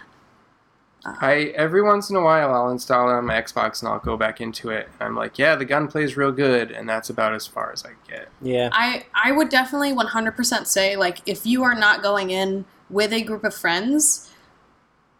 [1.05, 3.99] Uh, I every once in a while I'll install it on my Xbox and I'll
[3.99, 4.87] go back into it.
[4.99, 7.83] And I'm like, yeah, the gunplay is real good, and that's about as far as
[7.85, 8.29] I get.
[8.41, 8.69] yeah.
[8.71, 13.21] I I would definitely 100% say like if you are not going in with a
[13.21, 14.30] group of friends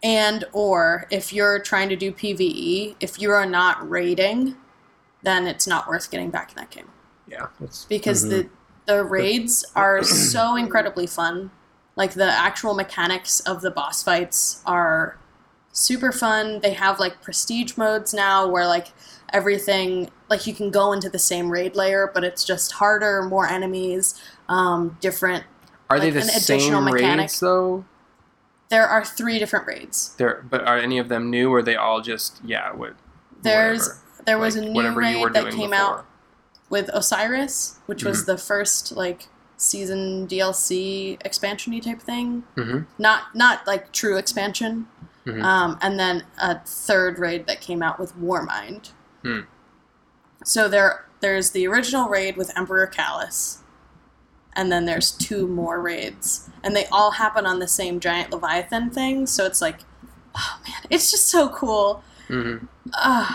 [0.04, 4.56] and or if you're trying to do PvE, if you are not raiding,
[5.24, 6.90] then it's not worth getting back in that game
[7.28, 7.48] Yeah,
[7.90, 8.30] because Mhm.
[8.30, 8.50] the
[8.88, 11.52] the raids are so incredibly fun.
[11.96, 15.18] Like the actual mechanics of the boss fights are
[15.72, 16.60] super fun.
[16.62, 18.88] They have like prestige modes now where like
[19.32, 23.48] everything like you can go into the same raid layer, but it's just harder, more
[23.48, 24.16] enemies,
[24.50, 25.44] um, different.
[25.90, 27.24] are they the same mechanic.
[27.26, 27.86] raids though?
[28.72, 30.16] There are three different raids.
[30.18, 32.72] There, but are any of them new, or are they all just yeah?
[32.74, 32.96] What,
[33.44, 34.24] There's whatever.
[34.26, 35.76] there was Like, a new whatever you were raid that came before.
[36.00, 36.06] out
[36.70, 38.32] with Osiris, which was Mm-hmm.
[38.32, 42.44] the first like season DLC expansiony type thing.
[42.56, 42.88] Mhm.
[42.98, 44.88] Not not like true expansion.
[45.28, 45.44] Mhm.
[45.44, 48.92] Um, and then a third raid that came out with Warmind.
[49.22, 49.42] Hmm.
[50.44, 53.58] So there there's the original raid with Emperor Calus.
[54.54, 56.50] And then there's two more raids.
[56.64, 59.80] And they all happen on the same giant Leviathan thing, so it's like
[60.36, 62.04] oh man, it's just so cool.
[62.30, 62.68] Mhm.
[62.94, 63.34] Uh,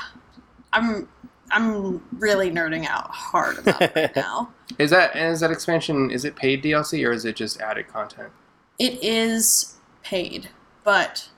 [0.73, 1.09] I'm
[1.51, 4.53] I'm really nerding out hard about it right now.
[4.79, 6.11] Is that is that expansion?
[6.11, 8.31] Is it paid DLC or is it just added content?
[8.79, 10.51] It is paid,
[10.85, 11.29] but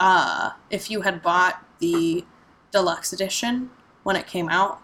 [0.00, 2.24] uh, if you had bought the
[2.72, 3.70] deluxe edition
[4.02, 4.80] when it came out,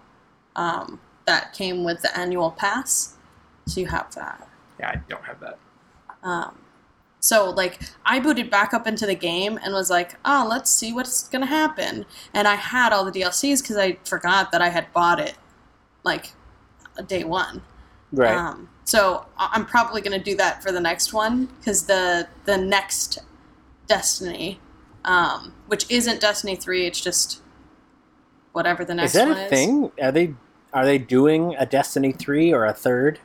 [0.54, 3.16] um, that came with the annual pass,
[3.68, 4.48] so you have that.
[4.80, 5.58] Yeah, I don't have that.
[6.22, 6.58] Um,
[7.20, 10.92] so like I booted back up into the game and was like, oh, let's see
[10.92, 12.06] what's gonna happen.
[12.34, 15.34] And I had all the DLCs because I forgot that I had bought it
[16.04, 16.32] like
[17.06, 17.62] day one.
[18.12, 18.34] Right.
[18.36, 22.26] Um, So I- I'm probably going to do that for the next one because the
[22.46, 23.18] the next
[23.86, 24.60] Destiny,
[25.04, 27.42] um, which isn't Destiny three, it's just
[28.52, 29.92] whatever the next is that one a thing?
[30.00, 30.34] Are they
[30.72, 33.20] are they doing a Destiny three or a third?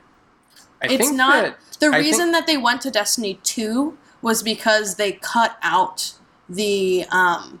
[0.90, 4.42] I It's not- that The I reason think- that they went to Destiny 2 was
[4.42, 6.12] because they cut out
[6.48, 7.60] the um,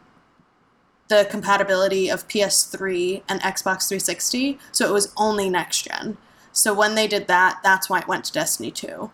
[1.08, 6.16] the compatibility of PS3 and Xbox 360, so it was only next gen.
[6.52, 9.10] So when they did that, that's why it went to Destiny 2.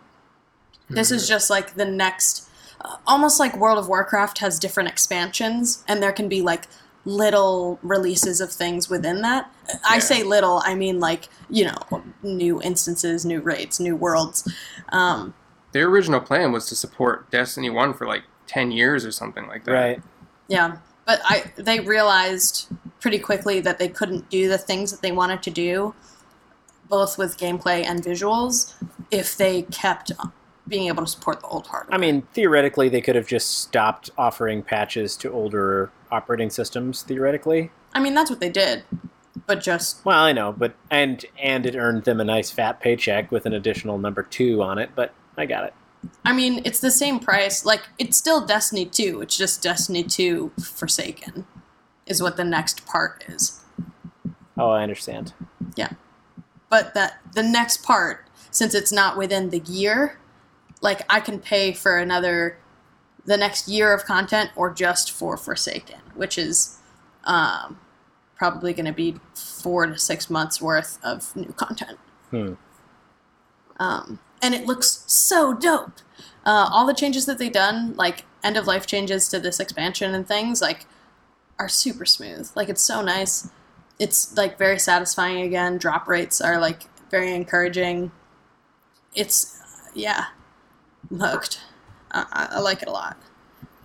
[0.88, 2.48] This is just like the next
[2.82, 6.66] uh, almost like World of Warcraft has different expansions and there can be like
[7.10, 9.52] little releases of things within that.
[9.88, 14.50] I say little, I mean like, you know, new instances, new raids, new worlds.
[14.90, 15.34] Um,
[15.72, 19.64] their original plan was to support Destiny One for like ten years or something like
[19.64, 19.72] that.
[19.72, 20.02] Right.
[20.48, 22.68] yeah, but I they realized
[23.00, 25.94] pretty quickly that they couldn't do the things that they wanted to do
[26.90, 28.74] both with gameplay and visuals
[29.10, 30.12] if they kept
[30.68, 31.94] being able to support the old hardware.
[31.94, 37.02] I mean, theoretically, they could have just stopped offering patches to older operating systems.
[37.02, 38.84] Theoretically, I mean that's what they did,
[39.46, 43.30] but just well, I know, but and and it earned them a nice fat paycheck
[43.30, 44.90] with an additional number two on it.
[44.94, 45.74] But I got it.
[46.24, 47.64] I mean it's the same price.
[47.64, 49.20] Like it's still Destiny 2.
[49.22, 51.46] It's just Destiny 2 Forsaken
[52.06, 53.60] is what the next part is.
[54.58, 55.32] Oh, I understand.
[55.76, 55.90] Yeah.
[56.68, 60.18] But that the next part, since it's not within the year,
[60.80, 62.58] like I can pay for another
[63.24, 66.78] the next year of content or just for Forsaken, which is
[67.24, 67.78] um,
[68.36, 71.98] probably going to be four to six months worth of new content.
[72.30, 72.54] Hmm.
[73.78, 76.00] Um, and it looks so dope.
[76.44, 80.14] Uh, all the changes that they've done, like end of life changes to this expansion
[80.14, 80.86] and things, like
[81.58, 82.50] are super smooth.
[82.54, 83.48] Like it's so nice.
[83.98, 85.76] It's like very satisfying again.
[85.76, 88.10] Drop rates are like very encouraging.
[89.14, 89.60] It's
[89.94, 90.26] yeah,
[91.10, 91.60] hooked.
[92.12, 93.16] I, I, I like it a lot.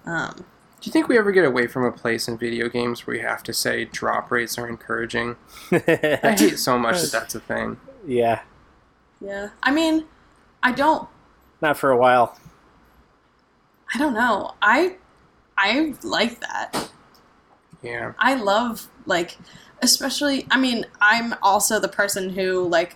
[0.05, 0.36] Um,
[0.82, 3.21] Do you think we ever get away from a place in video games where we
[3.23, 5.36] have to say drop rates are encouraging?
[5.71, 5.78] I
[6.38, 7.78] hate so much that that's a thing.
[8.05, 8.41] yeah,
[9.19, 10.05] yeah, I mean,
[10.61, 11.07] I don't
[11.61, 12.38] not for a while.
[13.93, 14.53] I don't know.
[14.61, 14.97] I
[15.57, 16.89] I like that.
[17.82, 18.13] Yeah.
[18.19, 19.38] I love like
[19.82, 22.95] especially I mean, I'm also the person who like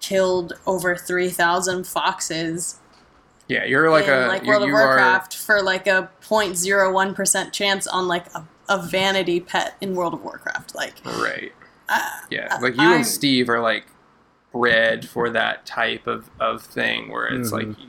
[0.00, 2.78] killed over 3000 foxes
[3.52, 6.10] Yeah, you're like in a like you, World of you are Warcraft for like a
[6.22, 11.52] 0.01% chance on like a, a vanity pet in World of Warcraft like right.
[11.88, 12.00] uh,
[12.30, 13.84] Yeah, Uh, like you I'm- and Steve are like
[14.52, 17.52] bred for that type of, of thing where it's Mhm.
[17.52, 17.88] like you,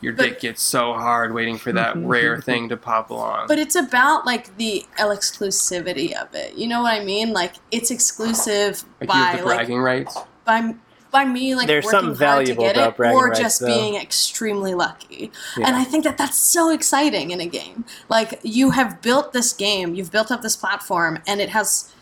[0.00, 3.46] your But- dick gets so hard waiting for that rare thing to pop along.
[3.48, 6.54] but it's about like the exclusivity of it.
[6.54, 7.32] You know what I mean?
[7.32, 10.16] Like it's exclusive like you have by the like bragging rights.
[10.44, 10.74] by
[11.10, 13.66] by me like There's working something hard to get about it or just though.
[13.66, 15.30] being extremely lucky.
[15.56, 15.68] Yeah.
[15.68, 17.84] And I think that that's so exciting in a game.
[18.08, 21.92] Like you have built this game, you've built up this platform and it has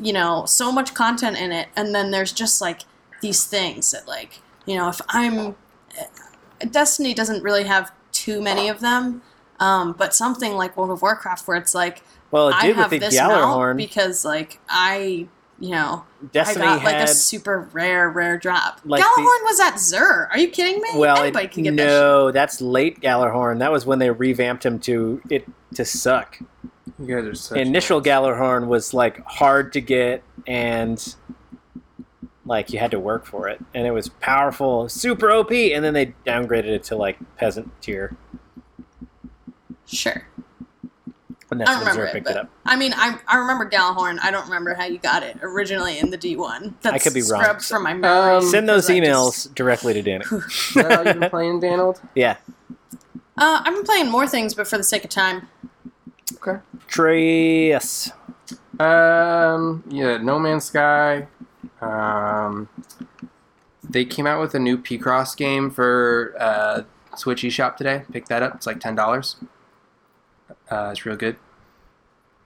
[0.00, 2.80] you know so much content in it and then there's just like
[3.20, 5.56] these things that like, you know, if I'm
[6.70, 9.22] Destiny doesn't really have too many of them.
[9.60, 13.16] Um, but something like World of Warcraft where it's like Well, it I have this
[13.16, 15.28] mount because like I
[15.64, 18.80] you know Destiny I got like a super rare, rare drop.
[18.84, 20.28] Like the- Gjallarhorn was at Xur.
[20.30, 20.90] Are you kidding me?
[20.94, 23.60] well, Anybody it, can get that no, that's late Gjallarhorn.
[23.60, 26.38] That was when they revamped him to it to suck.
[26.98, 28.04] You guys are such Initial nerds.
[28.06, 31.14] Gjallarhorn was like hard to get and
[32.44, 35.94] like you had to work for it, and it was powerful, super OP, and then
[35.94, 38.14] they downgraded it to like peasant tier.
[39.86, 40.26] Sure.
[41.50, 42.50] And I don't remember Xur it, picked but it up.
[42.64, 44.18] I mean, I, I remember Gjallarhorn.
[44.22, 46.74] I don't remember how you got it originally in the D1.
[46.82, 47.42] That's I could be wrong.
[47.42, 48.36] Scrubbed from my memory.
[48.36, 50.24] Um, Send those emails just- directly to Daney.
[50.24, 52.00] Is that how you've been playing, Danold?
[52.14, 52.36] yeah,
[53.38, 55.48] uh, I've been playing more things, but for the sake of time.
[56.36, 56.60] Okay.
[56.88, 58.10] Trace.
[58.80, 61.28] Um, yeah, No Man's Sky.
[61.80, 62.68] Um,
[63.88, 66.82] they came out with a new Picross game for uh,
[67.16, 68.04] Switch eShop today.
[68.12, 68.54] Pick that up.
[68.56, 69.36] It's like ten dollars.
[70.70, 71.36] Uh, it's real good.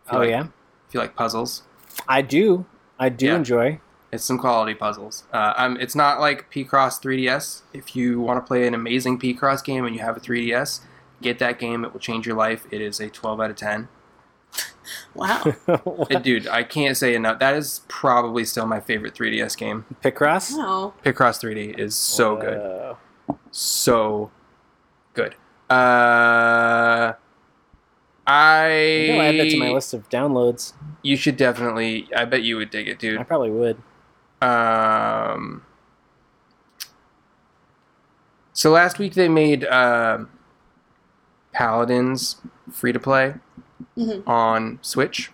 [0.06, 0.46] If Oh like- yeah,
[0.88, 1.62] If you like puzzles,
[2.08, 2.64] I do.
[2.98, 3.36] I do Yeah.
[3.36, 3.80] enjoy.
[4.10, 5.24] it's some quality puzzles.
[5.34, 7.60] Uh, um, it's not like Picross 3DS.
[7.74, 10.80] If you want to play an amazing Picross game and you have a 3DS,
[11.20, 11.84] get that game.
[11.84, 12.66] It will change your life.
[12.70, 13.88] It is a 12 out of 10.
[15.14, 15.42] Wow.
[16.22, 17.38] Dude, I can't say enough.
[17.40, 19.84] That is probably still my favorite 3DS game.
[20.02, 20.52] Picross.
[20.56, 20.94] No.
[21.04, 22.56] Picross 3D is so good.
[22.58, 22.94] Uh,
[23.50, 24.30] so
[25.12, 25.34] good.
[25.68, 27.12] Uh,
[28.30, 30.74] I I'll add that to my list of downloads.
[31.02, 32.06] You should definitely.
[32.14, 33.18] I bet you would dig it, dude.
[33.18, 33.78] I probably would.
[34.42, 35.62] Um,
[38.52, 40.24] So last week they made uh,
[41.52, 42.36] Paladins
[42.72, 43.34] free to play
[43.96, 44.26] Mhm.
[44.26, 45.30] on Switch.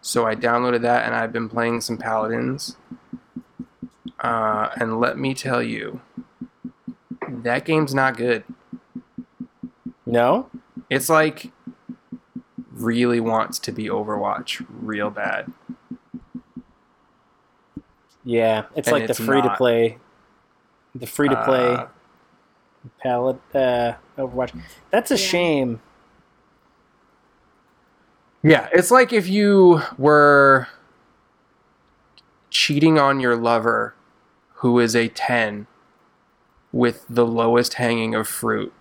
[0.00, 2.76] So I downloaded that and I've been playing some Paladins.
[4.20, 6.00] Uh, and let me tell you,
[7.28, 8.44] that game's not good.
[10.06, 10.48] No?
[10.88, 11.50] It's like
[12.74, 15.52] really wants to be Overwatch real bad.
[18.24, 19.98] Yeah, it's And like it's the free to play,
[20.94, 21.86] the free to play Uh,
[23.02, 24.52] palette uh, Overwatch.
[24.90, 25.26] That's a Yeah.
[25.26, 25.80] shame.
[28.44, 30.66] Yeah, it's like if you were
[32.50, 33.94] cheating on your lover
[34.56, 35.66] who is a 10
[36.72, 38.72] with the lowest hanging of fruit,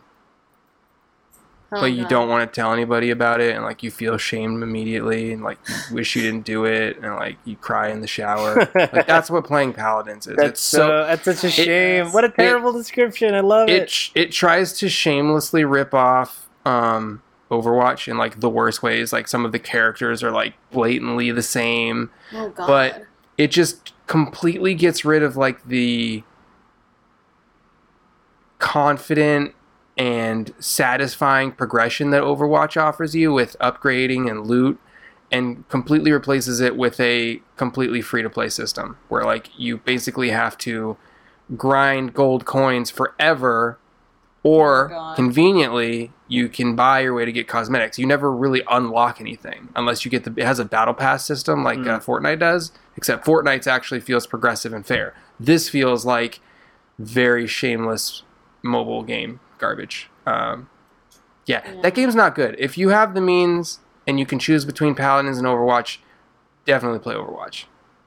[1.73, 4.61] Oh, but you don't want to tell anybody about it and like you feel shamed
[4.61, 5.57] immediately and like
[5.89, 8.69] you wish you didn't do it and like you cry in the shower.
[8.75, 10.35] like that's what playing paladins is.
[10.37, 11.05] That's it's so so.
[11.07, 12.11] That's such a shame.
[12.11, 13.33] What a it- terrible description.
[13.33, 13.89] I love it it.
[13.89, 19.13] sh- it tries to shamelessly rip off um Overwatch in like the worst ways.
[19.13, 22.09] Like some of the characters are like blatantly the same.
[22.33, 22.67] Oh God.
[22.67, 23.03] but-
[23.37, 26.23] It just completely gets rid of like the
[28.59, 29.53] confident
[29.97, 34.79] and satisfying progression that Overwatch offers you with upgrading and loot
[35.31, 40.29] and completely replaces it with a completely free to play system where like you basically
[40.29, 40.97] have to
[41.55, 43.77] grind gold coins forever
[44.43, 47.99] or Oh, conveniently you can buy your way to get cosmetics.
[47.99, 51.63] You never really unlock anything unless you get the it has a battle pass system
[51.63, 55.13] like uh, fortnite does except fortnite's actually feels progressive and fair.
[55.39, 56.39] This feels like
[56.97, 58.23] very shameless
[58.63, 60.09] mobile game garbage.
[60.25, 60.69] Um,
[61.45, 61.81] yeah, Yeah.
[61.81, 62.55] that game's not good.
[62.59, 65.97] If you have the means and you can choose between paladins and overwatch
[66.65, 67.65] definitely play overwatch.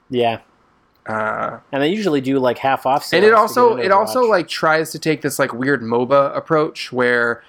[0.09, 0.39] Yeah,
[1.07, 3.11] uh, and they usually do like half off.
[3.13, 7.43] and it also it also like tries to take this like weird MOBA approach where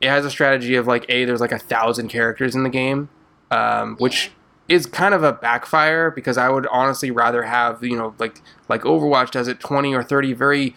[0.00, 3.08] it has a strategy of like a there's like a thousand characters in the game,
[3.50, 4.32] um, which
[4.68, 8.82] is kind of a backfire because I would honestly rather have you know like like
[8.82, 10.74] Overwatch does it twenty or thirty very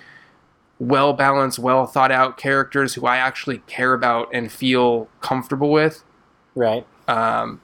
[0.80, 6.04] well balanced, well thought out characters who I actually care about and feel comfortable with.
[6.56, 6.86] right.
[7.08, 7.62] Um,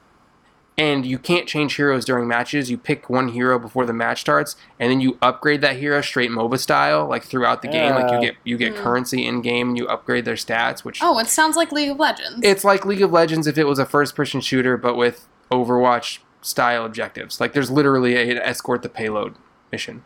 [0.78, 2.70] and you can't change heroes during matches.
[2.70, 6.30] You pick one hero before the match starts, and then you upgrade that hero straight
[6.30, 7.94] MOBA style, like throughout the game.
[7.94, 8.14] Like Oh.
[8.14, 8.82] you get you get Hmm.
[8.82, 10.82] currency in game, and you upgrade their stats.
[10.82, 12.40] Which oh, it sounds like League of Legends.
[12.42, 16.20] it's like League of Legends if it was a first person shooter, but with Overwatch
[16.40, 17.38] style objectives.
[17.38, 19.34] Like there's literally a, an escort the payload
[19.70, 20.04] mission.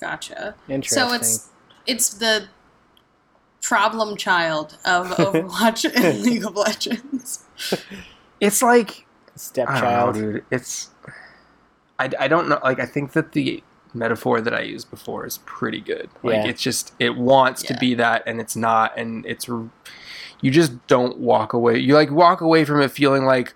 [0.00, 0.54] gotcha.
[0.68, 1.08] Interesting.
[1.08, 1.48] So it's
[1.86, 2.48] it's the
[3.62, 7.44] problem child of Overwatch and League of Legends.
[8.40, 9.06] It's like
[9.36, 10.14] stepchild.
[10.16, 10.44] dude.
[10.50, 10.90] It's
[11.98, 12.58] I, I don't know.
[12.62, 13.62] Like I think that the
[13.94, 16.10] metaphor that I used before is pretty good.
[16.22, 16.46] Like Yeah.
[16.48, 21.18] it's just it wants to be that, and it's not, and it's you just don't
[21.18, 21.78] walk away.
[21.78, 23.54] You like walk away from it feeling like.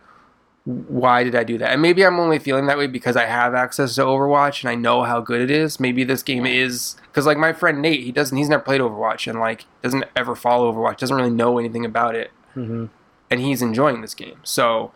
[0.69, 1.73] Why did I do that?
[1.73, 4.75] And maybe I'm only feeling that way because I have access to Overwatch and I
[4.75, 5.81] know how good it is.
[5.81, 9.27] Maybe this game is because like my friend Nate, he doesn't, he's never played Overwatch
[9.27, 12.87] and like doesn't ever follow Overwatch, doesn't really know anything about it hmm
[13.31, 14.41] and he's enjoying this game.
[14.43, 14.93] So,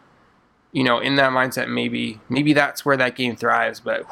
[0.73, 3.79] you know, in that mindset, maybe maybe that's where that game thrives.
[3.81, 4.05] But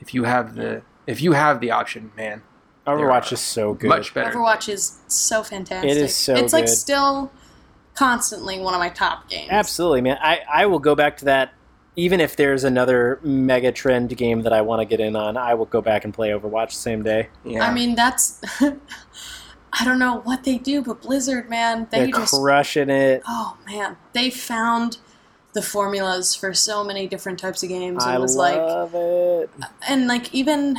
[0.00, 2.42] if you have the if you have the option, man,
[2.86, 3.88] Overwatch is so good.
[3.88, 4.30] much better.
[4.36, 5.90] Overwatch is so fantastic.
[5.90, 6.70] It is so It's like good.
[6.70, 7.30] still
[7.96, 9.48] constantly one of my top games.
[9.50, 10.18] Absolutely, man.
[10.20, 11.52] I, I will go back to that.
[11.98, 15.54] Even if there's another mega trend game that I want to get in on, I
[15.54, 17.28] will go back and play Overwatch the same day.
[17.42, 17.66] Yeah.
[17.66, 22.34] I mean, that's I don't know what they do, but Blizzard, man, they They're just
[22.34, 23.22] crushing it.
[23.26, 24.98] oh man, they found
[25.54, 28.04] the formulas for so many different types of games.
[28.04, 29.50] I and was like, love it.
[29.62, 30.76] Uh, and like even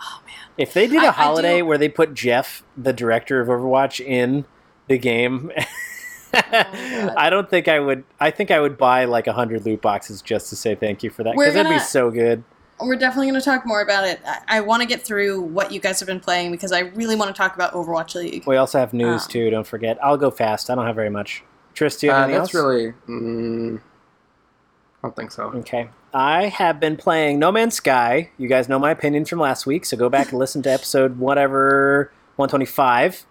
[0.00, 2.92] oh man, If they did I- a I holiday do- where they put Jeff, the
[2.92, 4.44] director of Overwatch, in
[4.86, 5.50] the game,
[6.34, 8.04] Oh I don't think I would.
[8.20, 11.10] I think I would buy like a hundred loot boxes just to say thank you
[11.10, 12.44] for that because that'd be so good.
[12.80, 14.20] we're definitely going to talk more about it.
[14.24, 17.16] I, I want to get through what you guys have been playing because I really
[17.16, 18.46] want to talk about Overwatch League.
[18.46, 19.50] We also have news Um, too.
[19.50, 19.98] Don't forget.
[20.02, 20.70] I'll go fast.
[20.70, 21.42] I don't have very much.
[21.74, 22.64] Tris, do you have Uh, anything that's else?
[22.64, 22.92] really.
[23.08, 25.44] Mm, I don't think so.
[25.56, 25.90] Okay.
[26.12, 28.30] I have been playing No Man's Sky.
[28.38, 31.18] You guys know my opinion from last week, so go back and listen to episode
[31.18, 33.26] whatever 125.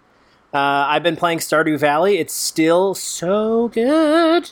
[0.52, 2.18] Uh, I've been playing Stardew Valley.
[2.18, 4.50] It's still so good.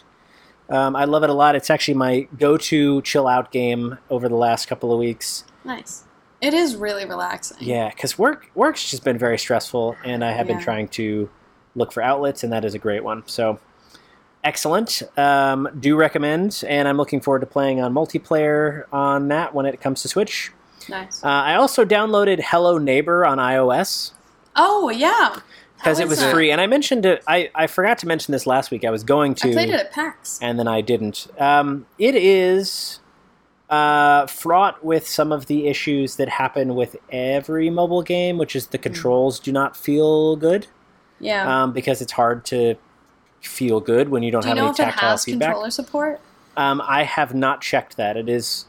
[0.70, 1.56] Um, I love it a lot.
[1.56, 5.44] It's actually my go-to chill out game over the last couple of weeks.
[5.64, 6.04] Nice.
[6.40, 7.56] It is really relaxing.
[7.60, 11.28] Yeah, because work work's just been very stressful, and I have been trying to
[11.74, 13.24] look for outlets, and that is a great one.
[13.26, 13.58] So
[14.44, 15.02] excellent.
[15.16, 19.80] Um, do recommend, and I'm looking forward to playing on multiplayer on that when it
[19.80, 20.52] comes to Switch.
[20.88, 21.24] Nice.
[21.24, 24.12] Uh, I also downloaded Hello Neighbor on iOS.
[24.54, 25.40] Oh yeah.
[25.78, 26.50] Because it was free.
[26.50, 27.22] And I mentioned it.
[27.26, 28.84] I I forgot to mention this last week.
[28.84, 29.50] I was going to.
[29.50, 30.38] I played it at PAX.
[30.42, 31.26] and then I didn't.
[31.38, 33.00] Um, it is
[33.70, 38.64] uh, fraught with some of the issues that happen with every mobile game, which is
[38.66, 38.70] Hmm.
[38.72, 40.66] the controls do not feel good
[41.20, 41.62] Yeah.
[41.64, 42.76] um, because it's hard to
[43.42, 45.48] feel good when you don't Do you have know any if it tactile has feedback.
[45.48, 46.20] controller support?
[46.56, 48.16] Um, I have not checked that.
[48.16, 48.64] It is,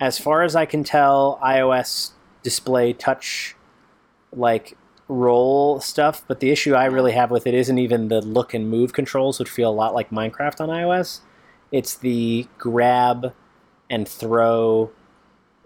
[0.00, 2.12] as far as I can tell, iOS
[2.42, 3.54] display touch
[4.32, 4.76] like
[5.08, 6.24] roll stuff.
[6.26, 9.38] But the issue I really have with it isn't even the look and move controls,
[9.38, 11.20] which feel a lot like Minecraft on iOS.
[11.72, 13.34] It's the grab
[13.90, 14.90] and throw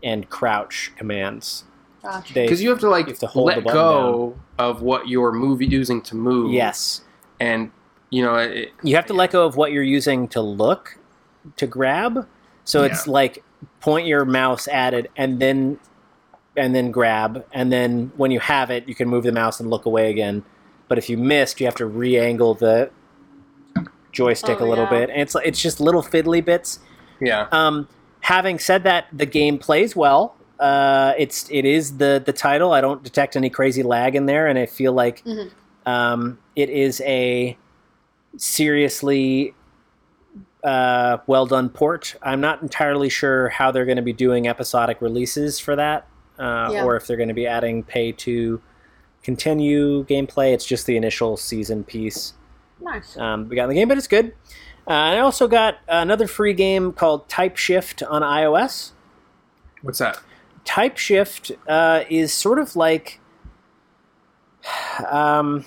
[0.03, 1.65] and crouch commands.
[2.03, 2.35] Gotcha.
[2.35, 5.61] Because you have to like have to hold let button go of what you're move
[5.61, 6.53] using to move.
[6.53, 7.03] yes,
[7.41, 7.73] and
[8.11, 10.99] you know it, you have to let go of what you're using to look
[11.57, 12.27] to grab
[12.65, 13.43] so it's like
[13.81, 15.79] point your mouse at it and then
[16.59, 19.71] and then grab and then when you have it you can move the mouse and
[19.71, 20.45] look away again
[20.89, 22.91] but if you missed you have to re-angle the
[24.13, 24.91] joystick Oh, a little yeah.
[24.91, 26.81] bit and it's it's just little fiddly bits
[27.21, 27.49] yeah.
[27.53, 27.89] um,
[28.21, 30.37] having said that, the game plays well.
[30.61, 32.73] Uh, it's it is the the title.
[32.73, 35.51] I don't detect any crazy lag in there, and I feel like Mhm.
[35.85, 37.57] um, it is a
[38.37, 39.55] seriously
[40.65, 42.15] uh, well done port.
[42.23, 46.07] I'm not entirely sure how they're going to be doing episodic releases for that,
[46.39, 46.85] uh, Yeah.
[46.85, 48.61] or if they're going to be adding pay to
[49.23, 50.53] continue gameplay.
[50.55, 52.35] It's just the initial season piece
[52.81, 53.17] Nice.
[53.19, 54.33] um, we got in the game, but it's good.
[54.87, 58.93] Uh, I also got another free game called Type Shift on iOS.
[59.83, 60.19] What's that?
[60.65, 63.21] Type Shift uh, is sort of like
[65.11, 65.65] um,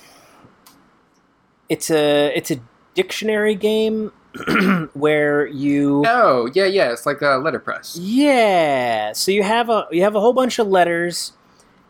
[1.70, 2.60] it's a it's a
[2.96, 4.12] dictionary game
[4.94, 6.92] where you Oh yeah, yeah.
[6.92, 7.98] It's like a letterpress.
[7.98, 9.12] yeah.
[9.14, 11.34] So you have a you have a whole bunch of letters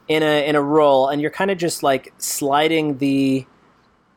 [0.08, 3.46] in a in a roll, and you're kind of just like sliding the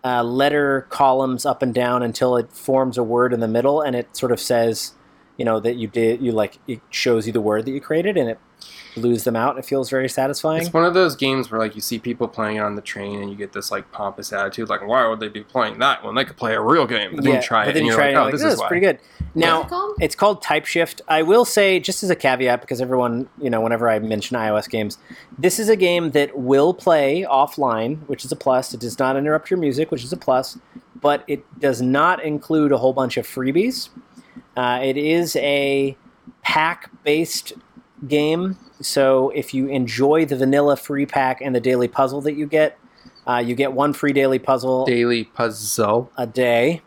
[0.04, 3.94] uh, letter columns up and down until it forms a word in the middle, and
[3.96, 4.94] it sort of says,
[5.36, 8.16] you know, that you did you like it shows you the word that you created,
[8.16, 8.38] and it
[8.94, 9.56] blues them out.
[9.56, 10.62] And it feels very satisfying.
[10.62, 13.20] It's one of those games where like you see people playing it on the train
[13.20, 16.14] and you get this like pompous attitude, like why would they be playing that when
[16.14, 17.16] they could play a real game?
[17.16, 18.22] But then you try but it then and you you're try like, it, and oh,
[18.24, 18.68] you're this like, is why.
[18.68, 18.98] pretty good.
[19.34, 19.96] Now, it called?
[20.00, 21.02] It's called Type Shift.
[21.08, 24.68] I will say, just as a caveat, because everyone, you know, whenever I mention iOS
[24.70, 24.98] games,
[25.36, 28.72] this is a game that will play offline, which is a plus.
[28.72, 30.56] It does not interrupt your music, which is a plus,
[31.00, 33.88] but it does not include a whole bunch of freebies.
[34.56, 35.96] Uh, it is a
[36.42, 37.54] pack based
[38.08, 42.46] game, so if you enjoy the vanilla free pack and the daily puzzle that you
[42.46, 42.78] get,
[43.26, 46.10] uh, you get one free daily puzzle Daily puzzle.
[46.16, 46.82] a day,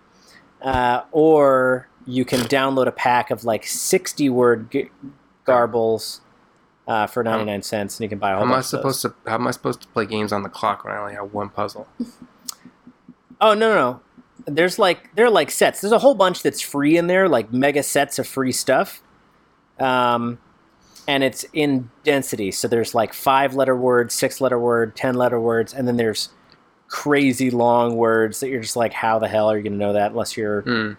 [0.61, 4.89] uh, or you can download a pack of like 60 word g-
[5.45, 6.19] garbles
[6.87, 8.83] uh, for 99 cents, and you can buy a How whole am I bunch of
[8.83, 8.99] those.
[8.99, 9.29] supposed to?
[9.29, 11.49] How am I supposed to play games on the clock when I only have one
[11.49, 11.87] puzzle?
[13.39, 13.99] Oh, no, no, no.
[14.47, 15.81] There's like, there are like sets.
[15.81, 19.03] There's a whole bunch that's free in there, like mega sets of free stuff.
[19.79, 20.39] Um,
[21.07, 22.51] and it's in density.
[22.51, 26.29] So there's like five letter words, six letter word, 10 letter words, and then there's
[26.89, 29.93] crazy long words that you're just like, how the hell are you going to know
[29.93, 30.93] that unless you're Hmm.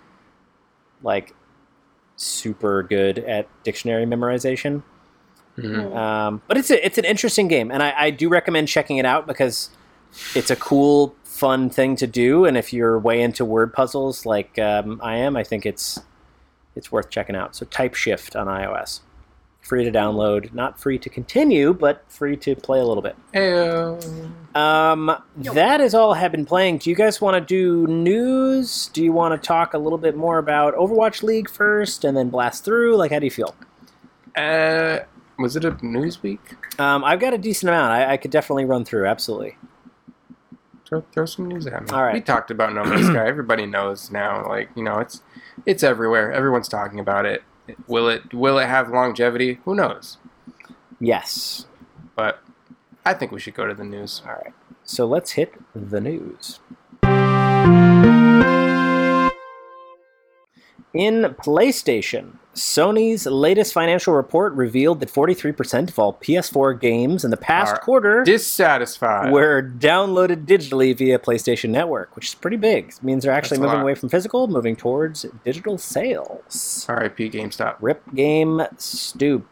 [1.03, 1.35] like
[2.17, 4.83] super good at dictionary memorization.
[5.57, 5.95] Mhm.
[5.97, 9.05] Um, but it's a, it's an interesting game, and I, I do recommend checking it
[9.05, 9.71] out because
[10.35, 12.45] it's a cool, fun thing to do.
[12.45, 16.01] And if you're way into word puzzles like um, I am, I think it's
[16.77, 17.57] it's worth checking out.
[17.57, 19.01] So Type Shift on iOS,
[19.69, 23.15] free to download, not free to continue, but free to play a little bit.
[23.35, 24.33] Heyo.
[24.57, 25.53] Um, Yo.
[25.53, 26.79] that is all I have been playing.
[26.79, 28.87] Do you guys want to do news?
[28.95, 32.31] Do you want to talk a little bit more about Overwatch League first, and then
[32.31, 32.97] blast through?
[32.97, 33.55] Like, how do you feel?
[34.35, 35.01] Uh,
[35.39, 36.41] was it a news week?
[36.81, 37.93] Um, I've got a decent amount.
[37.93, 39.07] I, I could definitely run through.
[39.07, 39.57] Absolutely.
[40.89, 41.91] Throw, throw some news at me.
[41.91, 42.15] All right.
[42.15, 43.27] We talked about No Man's Sky.
[43.29, 44.49] Everybody knows now.
[44.49, 45.21] Like you know, it's
[45.67, 46.33] it's everywhere.
[46.33, 47.43] Everyone's talking about it.
[47.87, 49.61] Will it will it have longevity?
[49.65, 50.19] Who knows?
[51.01, 51.67] Yes.
[52.17, 52.43] But
[53.05, 54.23] I think we should go to the news.
[54.27, 54.53] All right.
[54.85, 56.61] So let's hit the news.
[60.95, 67.37] In PlayStation, Sony's latest financial report revealed that 43% of all PS4 games in the
[67.37, 69.33] past Are quarter Dissatisfied.
[69.33, 72.89] were downloaded digitally via PlayStation Network, which is pretty big.
[72.89, 76.85] It means they're actually That's moving away from physical, moving towards digital sales.
[76.89, 77.31] R.I.P.
[77.31, 77.77] GameStop.
[77.81, 79.47] Rip Game Stoop.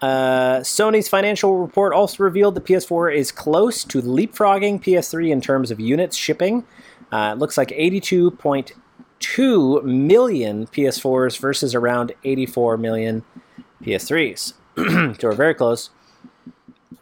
[0.00, 5.70] Uh, Sony's financial report also revealed the PS4 is close to leapfrogging PS3 in terms
[5.70, 6.64] of units shipping.
[7.10, 7.72] Uh, it looks like
[9.36, 13.24] 82.2 million PS4s versus around 84 million
[13.82, 14.54] PS3s.
[15.20, 15.90] so we're very close.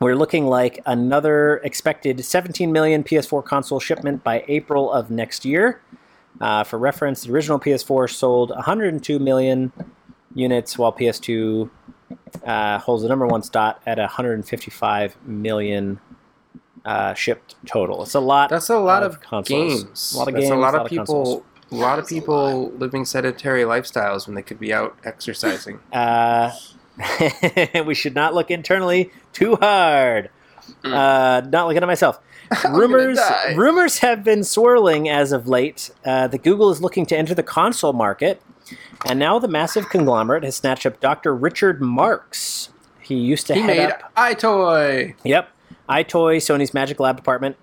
[0.01, 5.81] We're looking like another expected 17 million PS4 console shipment by April of next year.
[6.41, 9.73] Uh, for reference, the original PS4 sold 102 million
[10.35, 11.71] units, while PS2
[12.45, 15.99] uh, holds the number one spot at 155 million
[16.85, 18.03] uh, shipped total.
[18.03, 18.51] It's a lot.
[18.51, 19.83] That's a lot of of, consoles.
[19.85, 20.13] games.
[20.13, 21.45] A lot of That's games, a lot a lot of people.
[21.73, 25.81] A lot of people living sedentary lifestyles when they could be out exercising.
[25.93, 26.53] Uh,
[27.85, 30.31] we should not look internally too hard.
[30.83, 32.19] Uh, not looking at myself.
[32.71, 33.19] rumors
[33.55, 37.43] rumors have been swirling as of late uh, that Google is looking to enter the
[37.43, 38.41] console market,
[39.05, 41.35] and now the massive conglomerate has snatched up Dr.
[41.35, 42.71] Richard Marks.
[43.01, 44.15] He used to He head made up.
[44.17, 45.15] EyeToy.
[45.25, 45.51] Yep.
[45.89, 47.57] EyeToy, Sony's Magic Lab department,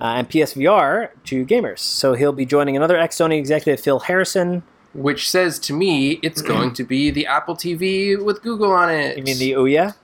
[0.00, 1.80] uh, and PSVR to gamers.
[1.80, 4.62] So he'll be joining another ex Sony executive, Phil Harrison.
[4.94, 9.18] Which says to me it's going to be the Apple TV with Google on it.
[9.18, 9.94] You mean the Ouya?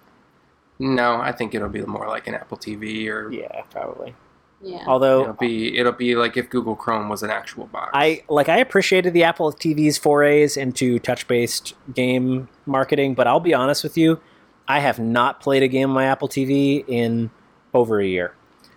[0.79, 4.15] No, I think it'll be more like an Apple TV or Yeah, probably.
[4.61, 4.85] Yeah.
[4.87, 7.91] Although it'll be it'll be like if Google Chrome was an actual box.
[7.93, 13.53] I like I appreciated the Apple TV's forays into touch-based game marketing, but I'll be
[13.53, 14.21] honest with you,
[14.67, 17.31] I have not played a game on my Apple TV in
[17.75, 18.35] over a year.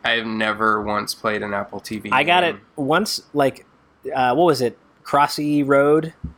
[0.08, 2.08] I have never once played an Apple TV.
[2.14, 3.66] I got it once, like,
[4.16, 4.78] uh, what was it?
[5.03, 6.14] Crossy Road.
[6.24, 6.30] Do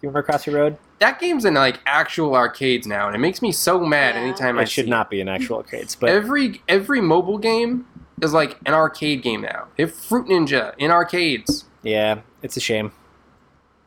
[0.00, 0.76] you remember Crossy Road?
[0.98, 4.22] That game's in like actual arcades now, and it makes me so mad Yeah.
[4.22, 7.86] anytime I It should see not be in actual arcades, but every every mobile game
[8.20, 9.66] is like an arcade game now.
[9.76, 11.64] They have Fruit Ninja in arcades.
[11.82, 12.90] yeah, it's a shame.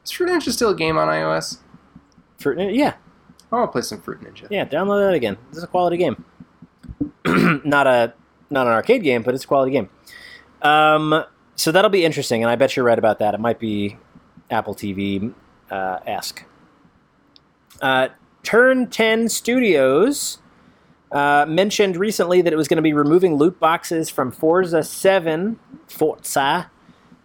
[0.05, 1.57] Is Fruit Ninja still a game on iOS?
[2.37, 2.93] For, yeah,
[3.51, 4.47] I want to play some Fruit Ninja.
[4.49, 5.37] yeah, download that again.
[5.49, 6.23] This is a quality game.
[7.65, 8.13] not a
[8.49, 9.89] not an arcade game, but it's a quality game.
[10.61, 11.23] Um,
[11.55, 13.33] so that'll be interesting, and I bet you're right about that.
[13.33, 13.97] It might be
[14.49, 15.33] Apple TV
[15.69, 16.43] uh, esque.
[17.81, 18.09] Uh,
[18.43, 20.37] Turn 10 Studios
[21.11, 25.59] uh, mentioned recently that it was going to be removing loot boxes from Forza 7,
[25.87, 26.69] Forza.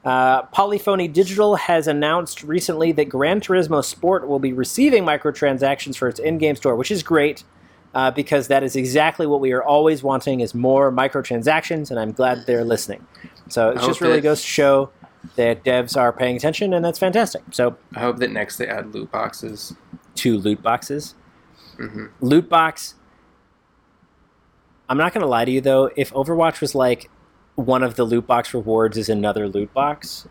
[0.02, 6.08] Uh, Polyphony Digital has announced recently that Gran Turismo Sport will be receiving microtransactions for
[6.08, 7.44] its in-game store, which is great
[7.94, 12.12] uh, because that is exactly what we are always wanting is more microtransactions, and I'm
[12.12, 13.06] glad they're listening.
[13.48, 14.90] So it just really that- goes to show
[15.36, 17.42] that devs are paying attention, and that's fantastic.
[17.50, 19.74] So I hope that next they add loot boxes.
[20.14, 21.14] two loot boxes.
[21.76, 22.94] hmm Loot box.
[24.88, 25.90] I'm not going to lie to you though.
[25.96, 27.10] If Overwatch was like
[27.54, 30.26] one of the loot box rewards is another loot box,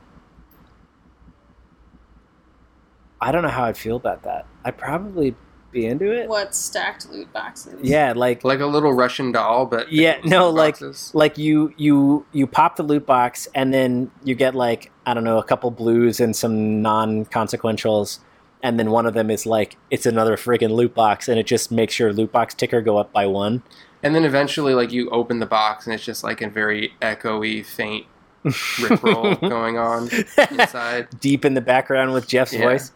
[3.21, 4.45] I don't know how I'd feel about that.
[4.65, 5.35] I'd probably
[5.71, 6.27] be into it.
[6.29, 7.79] What stacked loot boxes?
[7.81, 11.11] Yeah, like Like a little Russian doll, but Yeah, no, like- boxes.
[11.13, 15.23] like you you you pop the loot box and then you get like I don't
[15.23, 18.19] know a couple blues and some non consequentials,
[18.63, 21.71] and then one of them is like it's another friggin' loot box and it just
[21.71, 23.63] makes your loot box ticker go up by one.
[24.01, 27.65] and then eventually, like you open the box and it's just like a very echoey,
[27.65, 28.05] faint
[28.45, 30.09] rickroll going on
[30.51, 31.07] inside.
[31.19, 32.61] Deep in the background with Jeff's Yeah.
[32.63, 32.91] voice.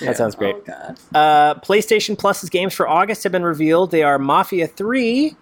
[0.00, 0.08] Yeah.
[0.08, 0.56] That sounds great.
[0.56, 0.98] Oh god.
[1.14, 3.90] Uh, PlayStation Plus's games for August have been revealed.
[3.90, 5.36] They are Mafia 3,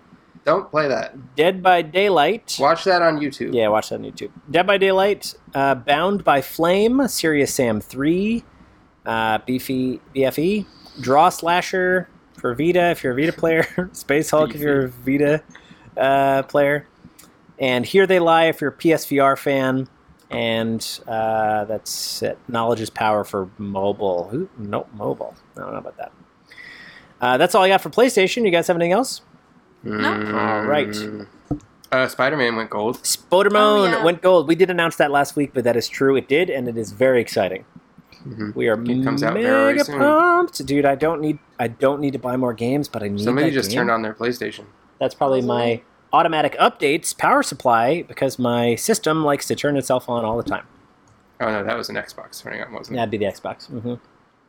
[0.44, 1.34] Don't play that.
[1.36, 2.56] Dead by Daylight.
[2.60, 3.52] Watch that on YouTube.
[3.54, 4.30] Yeah, watch that on YouTube.
[4.50, 8.44] Dead by Daylight, uh, Bound by Flame, Serious Sam 3,
[9.06, 10.66] uh, Beefy BFE,
[11.00, 15.42] Draw Slasher for Vita if you're a Vita player, Space Hulk if you're a Vita
[15.96, 16.86] uh, player,
[17.58, 19.88] and Here They Lie if you're a PSVR fan,
[20.30, 22.38] and uh, that's it.
[22.48, 24.28] Knowledge is Power for mobile.
[24.28, 24.48] Who?
[24.58, 25.34] Nope, mobile.
[25.56, 26.12] I don't know about that.
[27.20, 28.44] Uh, that's all I got for PlayStation.
[28.44, 29.22] You guys have anything else?
[29.84, 30.34] Mm.
[30.34, 30.94] All right.
[31.92, 32.98] Uh, Spider-Man went gold.
[33.02, 34.04] Spodermoan Oh, yeah.
[34.04, 34.48] went gold.
[34.48, 36.16] We did announce that last week, but that is true.
[36.16, 37.64] It did, and it is very exciting.
[38.26, 38.54] Mhm.
[38.56, 39.98] We are It comes out mega very soon.
[39.98, 40.84] pumped, dude.
[40.84, 43.54] I don't need I don't need to buy more games, but I need Somebody that
[43.54, 43.78] just game.
[43.78, 44.64] turned on their PlayStation.
[44.98, 45.80] That's probably my
[46.16, 50.66] automatic updates power supply because my system likes to turn itself on all the time.
[51.40, 52.98] Oh no, that was an Xbox turning on, wasn't it?
[52.98, 53.66] That'd be the Xbox.
[53.66, 53.94] hmm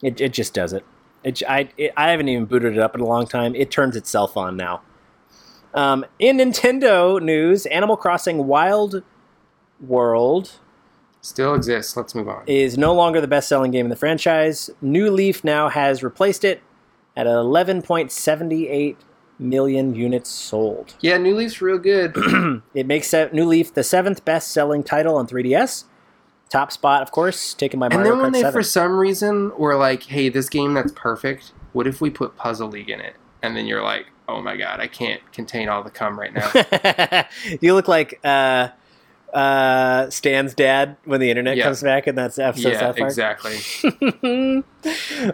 [0.02, 0.86] It it just does it.
[1.24, 3.54] It I it, I haven't even booted it up in a long time.
[3.56, 4.82] It turns itself on now.
[5.74, 9.04] Um, in Nintendo news, Animal Crossing Wild
[9.80, 10.54] World
[11.22, 11.98] Still exists.
[11.98, 12.44] Let's move on.
[12.48, 14.70] is no longer the best selling game in the franchise.
[14.82, 16.62] New Leaf now has replaced it
[17.18, 18.96] at 11.78
[19.40, 20.96] million units sold.
[21.02, 22.14] yeah, New Leaf's real good.
[22.74, 25.84] it makes Se- New Leaf the seventh best selling title on 3DS.
[26.50, 28.54] Top spot, of course, taken by and then when Kart they, 7.
[28.54, 31.52] for some reason, were like, "Hey, this game that's perfect.
[31.74, 34.80] What if we put Puzzle League in it?" And then you're like, "Oh my god,
[34.80, 37.26] I can't contain all the cum right now."
[37.62, 38.70] you look like uh,
[39.34, 41.66] uh, Stan's dad when the internet yeah.
[41.66, 43.10] comes back, and that's episode yeah, South Park.
[43.10, 44.64] Exactly.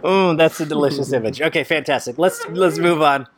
[0.02, 1.40] oh, that's a delicious image.
[1.40, 2.18] Okay, fantastic.
[2.18, 3.28] Let's let's move on.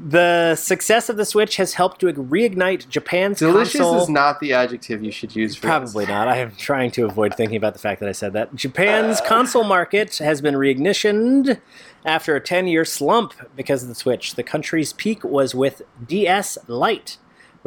[0.00, 4.02] The success of the Switch has helped to reignite Japan's delicious console.
[4.02, 5.58] is not the adjective you should use.
[5.58, 6.12] Probably this.
[6.12, 6.26] not.
[6.26, 8.54] I am trying to avoid thinking about the fact that I said that.
[8.54, 11.60] Japan's uh, console market has been reignitioned
[12.06, 14.36] after a 10-year slump because of the Switch.
[14.36, 17.18] The country's peak was with DS Lite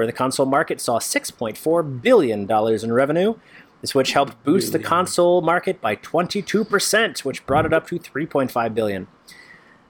[0.02, 3.36] where the console market saw $6.4 billion in revenue.
[3.82, 8.74] The Switch helped boost the console market by 22%, which brought it up to 3.5
[8.74, 9.06] billion.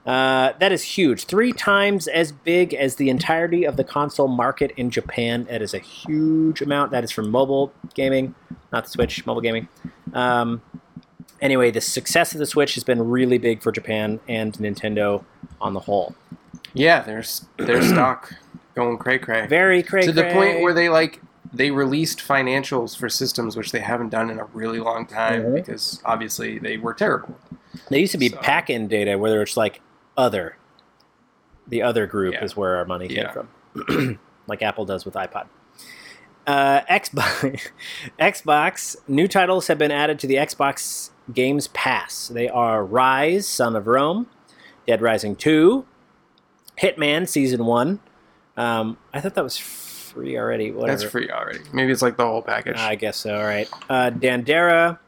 [0.04, 1.24] Uh, that is huge.
[1.24, 5.44] Three times as big as the entirety of the console market in Japan.
[5.44, 6.90] That is a huge amount.
[6.90, 8.34] That is for mobile gaming,
[8.70, 9.66] not the Switch, mobile gaming.
[10.12, 10.60] Um,
[11.40, 15.24] anyway, the success of the Switch has been really big for Japan and Nintendo
[15.58, 16.14] on the whole.
[16.74, 17.24] Yeah, their
[17.56, 18.34] their stock
[18.74, 19.46] going cray cray.
[19.46, 21.20] Very cray To the point where they like
[21.52, 25.54] they released financials for systems which they haven't done in a really long time mm-hmm.
[25.54, 27.36] because obviously they were terrible.
[27.88, 28.40] They used to be so.
[28.68, 29.80] in data, whether it's like
[30.16, 30.56] other.
[31.68, 32.44] The other group yeah.
[32.44, 33.32] is where our money yeah.
[33.32, 35.46] came from, like Apple does with iPod.
[36.46, 37.70] Uh, Xbox,
[38.18, 42.28] Xbox new titles have been added to the Xbox Games Pass.
[42.28, 44.26] They are Ryse, Son of Rome,
[44.86, 45.86] Dead Rising 2,
[46.80, 48.00] Hitman Season 1,
[48.56, 50.70] um, I thought that was free already.
[50.70, 50.98] Whatever.
[50.98, 51.60] That's free already.
[51.72, 52.76] Maybe it's like the whole package.
[52.78, 53.34] I guess so.
[53.36, 53.68] All right.
[53.88, 54.98] Uh, Dandara,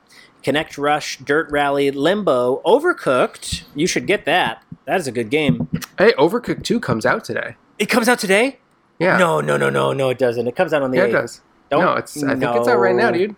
[0.42, 3.64] Kinect Rush, Dirt Rally, Limbo, Overcooked.
[3.74, 4.62] You should get that.
[4.86, 5.68] That is a good game.
[5.98, 7.56] Hey, Overcooked 2 comes out today.
[7.78, 8.58] It comes out today?
[8.98, 9.16] Yeah.
[9.16, 10.46] No, no, no, no, no, it doesn't.
[10.46, 11.08] It comes out on the Yeah, 8th.
[11.08, 11.40] it does.
[11.70, 13.34] Don't, no, it's I think it's out right now, dude.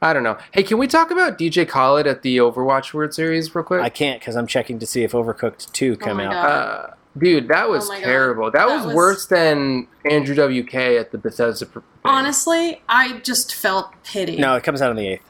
[0.00, 0.36] I don't know.
[0.52, 3.80] Hey, can we talk about DJ Khaled at the Overwatch World Series real quick?
[3.82, 6.34] I can't because I'm checking to see if Overcooked 2 come oh out.
[6.34, 8.50] Uh, Dude, that was oh terrible.
[8.50, 11.66] That, that, was, was worse than Andrew WK at the Bethesda.
[11.66, 11.82] Thing.
[12.04, 14.36] Honestly, I just felt pity.
[14.36, 15.20] No, it comes out on the 8th.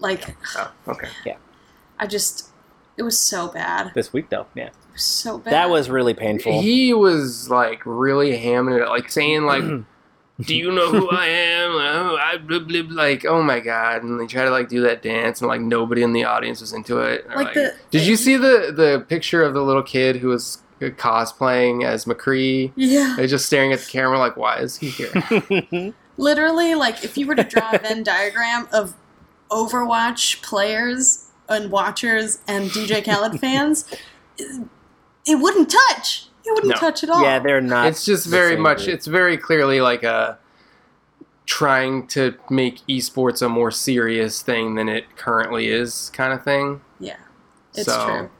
[0.00, 1.08] Like, oh, okay.
[1.24, 1.36] Yeah.
[1.98, 2.50] I just,
[2.96, 3.92] it was so bad.
[3.94, 4.70] This week, though, yeah.
[4.96, 5.52] So bad.
[5.52, 6.60] That was really painful.
[6.60, 9.62] He was, like, really hamming it, like, saying, like,
[10.40, 11.68] do you know who I am?
[11.98, 14.02] Oh, I, blah, blah, blah, like, oh my god!
[14.02, 16.72] And they try to like do that dance, and like nobody in the audience was
[16.72, 17.26] into it.
[17.28, 20.62] Like, like the, did you see the the picture of the little kid who was
[20.80, 22.72] cosplaying as McCree.
[22.76, 23.14] Yeah.
[23.16, 25.94] They're just staring at the camera like, why is he here?
[26.16, 28.94] Literally, like, if you were to draw a Venn diagram of
[29.50, 33.84] Overwatch players and watchers and DJ Khaled fans,
[34.36, 34.66] it,
[35.26, 36.26] it wouldn't touch.
[36.44, 36.80] It wouldn't no.
[36.80, 37.22] touch at all.
[37.22, 37.88] Yeah, they're not.
[37.88, 38.94] It's just very much, group.
[38.94, 40.38] it's very clearly like a
[41.48, 46.80] trying to make esports a more serious thing than it currently is kind of thing.
[47.00, 47.16] Yeah.
[47.74, 48.30] It's so, true.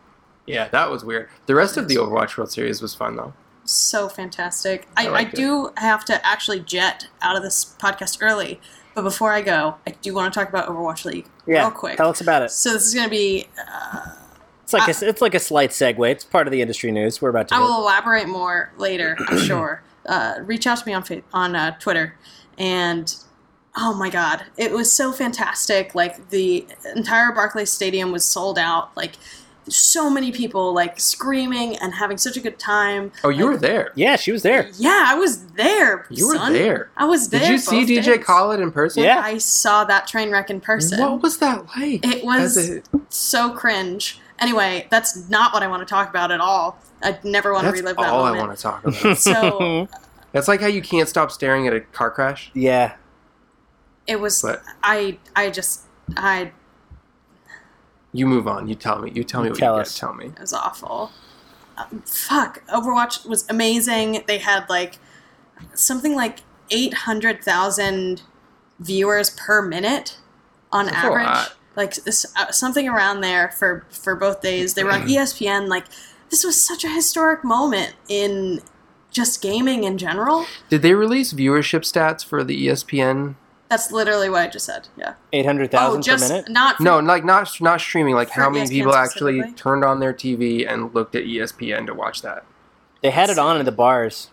[0.48, 1.28] Yeah, that was weird.
[1.46, 3.34] The rest of the Overwatch World Series was fun though.
[3.64, 4.88] So fantastic.
[4.96, 8.60] I, I, I do have to actually jet out of this podcast early,
[8.94, 11.96] but before I go, I do want to talk about Overwatch League yeah, real quick.
[11.96, 12.50] Tell us about it.
[12.50, 13.46] So this is going to be.
[13.58, 14.14] Uh,
[14.62, 16.10] it's like I, a, it's like a slight segue.
[16.10, 17.22] It's part of the industry news.
[17.22, 17.54] We're about to.
[17.54, 19.16] I will elaborate more later.
[19.28, 19.82] I'm sure.
[20.06, 22.16] Uh, reach out to me on on uh, Twitter,
[22.56, 23.14] and
[23.76, 25.94] oh my god, it was so fantastic!
[25.94, 28.96] Like the entire Barclays Stadium was sold out.
[28.96, 29.12] Like
[29.70, 33.12] so many people like screaming and having such a good time.
[33.24, 33.92] Oh, you like, were there.
[33.94, 34.70] Yeah, she was there.
[34.76, 36.06] Yeah, I was there.
[36.10, 36.52] You son.
[36.52, 36.90] were there.
[36.96, 37.40] I was there.
[37.40, 38.24] Did you see DJ days.
[38.24, 39.02] Khaled in person?
[39.02, 41.00] Yeah, I saw that train wreck in person.
[41.00, 42.04] What was that like?
[42.04, 42.82] It was a...
[43.08, 44.20] so cringe.
[44.38, 46.78] Anyway, that's not what I want to talk about at all.
[47.02, 48.08] I never want that's to relive that.
[48.08, 48.40] All moment.
[48.40, 49.18] I want to talk about.
[49.18, 49.88] so
[50.32, 52.50] that's like how you can't stop staring at a car crash.
[52.54, 52.96] Yeah,
[54.06, 54.42] it was.
[54.42, 54.62] But.
[54.82, 55.82] I I just
[56.16, 56.52] I
[58.12, 58.68] you move on.
[58.68, 59.10] You tell me.
[59.14, 59.98] You tell me what tell you us.
[59.98, 60.26] Tell me.
[60.26, 61.12] It was awful.
[61.76, 62.66] Um, fuck.
[62.68, 64.24] Overwatch was amazing.
[64.26, 64.98] They had like
[65.74, 66.40] something like
[66.70, 68.22] eight hundred thousand
[68.80, 70.18] viewers per minute
[70.72, 71.48] on That's average.
[71.76, 74.74] Like uh, something around there for for both days.
[74.74, 75.68] They were on ESPN.
[75.68, 75.84] Like
[76.30, 78.60] this was such a historic moment in
[79.10, 80.46] just gaming in general.
[80.68, 83.34] Did they release viewership stats for the ESPN
[83.68, 84.88] that's literally what I just said.
[84.96, 85.14] Yeah.
[85.32, 86.48] Eight hundred thousand oh, per minute.
[86.48, 88.14] Not for, no, like not not streaming.
[88.14, 91.94] Like how many ESPN people actually turned on their TV and looked at ESPN to
[91.94, 92.44] watch that?
[93.02, 94.30] They had it on at the bars.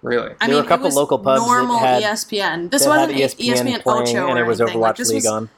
[0.00, 0.34] Really?
[0.40, 2.70] I there mean, were a couple local pubs normal that had, ESPN.
[2.70, 4.60] This wasn't ESPN, ESPN Ocho and it was.
[4.60, 5.50] Overwatch like, this League was, on.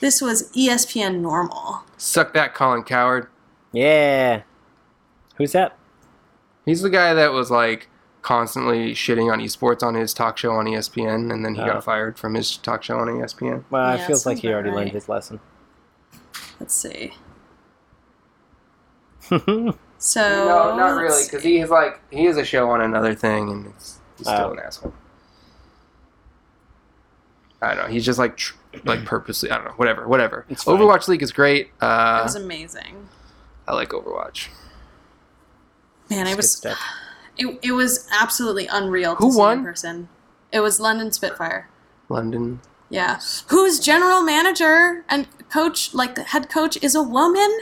[0.00, 1.82] This was ESPN normal.
[1.98, 3.28] Suck that, Colin Cowherd.
[3.72, 4.42] Yeah.
[5.36, 5.76] Who's that?
[6.64, 7.88] He's the guy that was like,
[8.24, 11.80] constantly shitting on esports on his talk show on ESPN, and then he got oh.
[11.80, 13.62] fired from his talk show on ESPN.
[13.70, 14.76] Well, yeah, it feels like he already right.
[14.78, 15.38] learned his lesson.
[16.58, 17.12] Let's see.
[19.28, 19.76] so
[20.16, 23.66] no, not really, because he is like he has a show on another thing, and
[23.66, 24.52] it's, he's still oh.
[24.52, 24.94] an asshole.
[27.62, 27.90] I don't know.
[27.90, 29.50] He's just like tr- like purposely.
[29.50, 29.72] I don't know.
[29.72, 30.08] Whatever.
[30.08, 30.46] Whatever.
[30.48, 31.08] It's Overwatch.
[31.08, 31.70] League is great.
[31.80, 33.08] Uh, it was amazing.
[33.68, 34.48] I like Overwatch.
[36.10, 36.64] Man, I was
[37.36, 39.58] it, it was absolutely unreal to Who see won?
[39.58, 40.08] in person.
[40.52, 41.68] It was London Spitfire.
[42.08, 42.60] London.
[42.90, 43.18] Yeah.
[43.48, 47.60] Whose general manager and coach, like head coach, is a woman.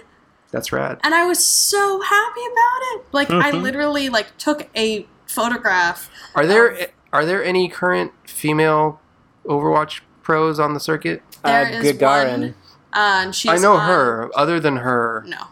[0.51, 0.99] That's rad.
[1.03, 3.05] And I was so happy about it.
[3.13, 3.63] Like I Mhm.
[3.63, 6.11] literally like took a photograph.
[6.35, 9.01] Are there of- are there any current female
[9.47, 11.23] Overwatch pros on the circuit?
[11.45, 12.31] There uh, is Geguri.
[12.31, 12.45] one,
[12.93, 14.31] uh, and she's I know on- her.
[14.35, 15.47] Other than her, No.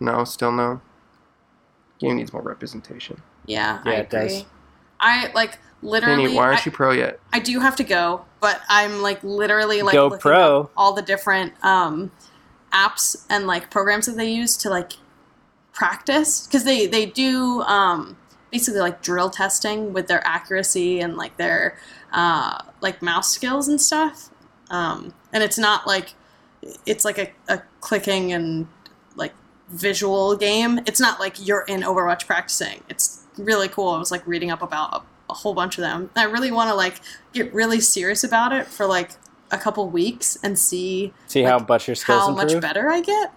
[0.00, 0.80] no, still no.
[1.98, 3.22] Game needs more representation.
[3.46, 4.32] Yeah, Yeah, I it does.
[4.32, 4.46] agree.
[5.00, 6.24] I like literally.
[6.24, 7.20] Penny, why aren't I, you pro yet?
[7.32, 10.70] I do have to go, but I'm like literally like Go pro.
[10.76, 12.10] all the different um,
[12.72, 14.92] apps and like programs that they use to like
[15.72, 18.16] practice because they they do um,
[18.50, 21.76] basically like drill testing with their accuracy and like their
[22.12, 24.30] uh, like mouse skills and stuff.
[24.70, 26.14] Um, and it's not like
[26.86, 28.66] it's like a, a clicking and
[29.14, 29.32] like
[29.68, 30.80] visual game.
[30.86, 32.82] It's not like you're in Overwatch practicing.
[32.88, 33.90] It's really cool.
[33.90, 36.10] I was like reading up about a, a whole bunch of them.
[36.16, 37.00] I really want to like
[37.32, 39.10] get really serious about it for like
[39.50, 42.54] a couple weeks and see See how much your skills how improve.
[42.54, 43.32] much better I get.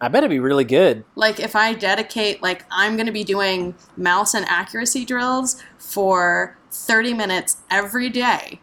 [0.00, 1.04] I bet it'd be really good.
[1.14, 6.58] Like if I dedicate like I'm going to be doing mouse and accuracy drills for
[6.70, 8.60] 30 minutes every day.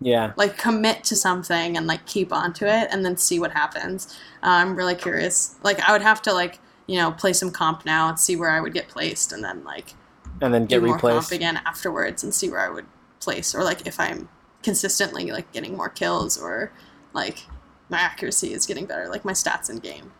[0.00, 0.32] Yeah.
[0.36, 4.18] Like commit to something and like keep on to it and then see what happens.
[4.42, 5.56] Uh, I'm really curious.
[5.62, 8.50] Like I would have to like, you know, play some comp now and see where
[8.50, 9.94] I would get placed and then like
[10.42, 11.32] And then do get more comp replaced.
[11.32, 12.86] again afterwards and see where I would
[13.20, 14.28] place or like if I'm
[14.62, 16.72] consistently like getting more kills or
[17.12, 17.46] like
[17.88, 20.12] my accuracy is getting better, like my stats in game.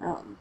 [0.00, 0.38] Um,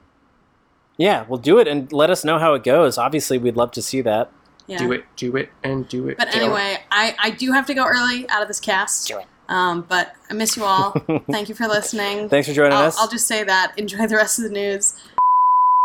[0.97, 2.97] Yeah, we'll do it and let us know how it goes.
[2.97, 4.32] Obviously, we'd love to see that.
[4.67, 4.77] yeah.
[4.77, 6.17] Do it, do it, and do it.
[6.17, 6.43] But do it.
[6.43, 9.07] anyway, I, I do have to go early out of this cast.
[9.07, 9.25] Do it.
[9.49, 10.91] Um, but I miss you all.
[11.32, 12.30] Thank you for listening.
[12.30, 12.97] Thanks for joining I'll, us.
[12.99, 13.73] I'll just say that.
[13.77, 14.95] Enjoy the rest of the news.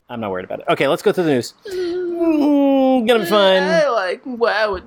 [0.08, 0.66] I'm not worried about it.
[0.68, 1.54] Okay, let's go through the news.
[1.66, 3.62] Mm, gonna be fun.
[3.62, 4.80] I like wow,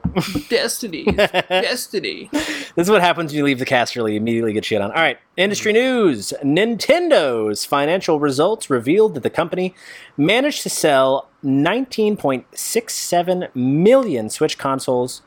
[0.48, 2.30] Destiny, Destiny.
[2.32, 4.12] this is what happens when you leave the cast early.
[4.14, 4.92] You immediately get shit on.
[4.92, 6.34] All right, industry news.
[6.44, 9.74] Nintendo's financial results revealed that the company
[10.18, 15.24] managed to sell 19.67 million Switch consoles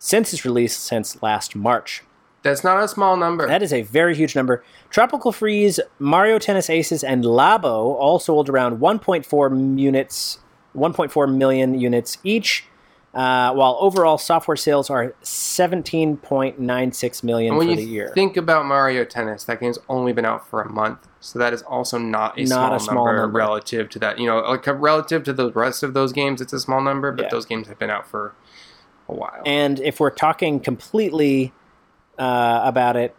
[0.00, 2.02] since its release since last March.
[2.48, 3.46] That's not a small number.
[3.46, 4.64] That is a very huge number.
[4.90, 10.38] Tropical Freeze, Mario Tennis Aces, and Labo all sold around 1.4 units,
[10.76, 12.64] 1.4 million units each,
[13.14, 18.10] uh, while overall software sales are 17.96 million and when for the year.
[18.14, 21.62] think about Mario Tennis, that game's only been out for a month, so that is
[21.62, 23.38] also not a, Not small, a small number, number.
[23.38, 24.18] relative to that.
[24.18, 27.24] You know, like relative to the rest of those games, it's a small number, but
[27.24, 27.28] Yeah.
[27.30, 28.34] those games have been out for
[29.08, 29.42] a while.
[29.46, 31.52] and if we're talking completely
[32.18, 33.14] uh, about it,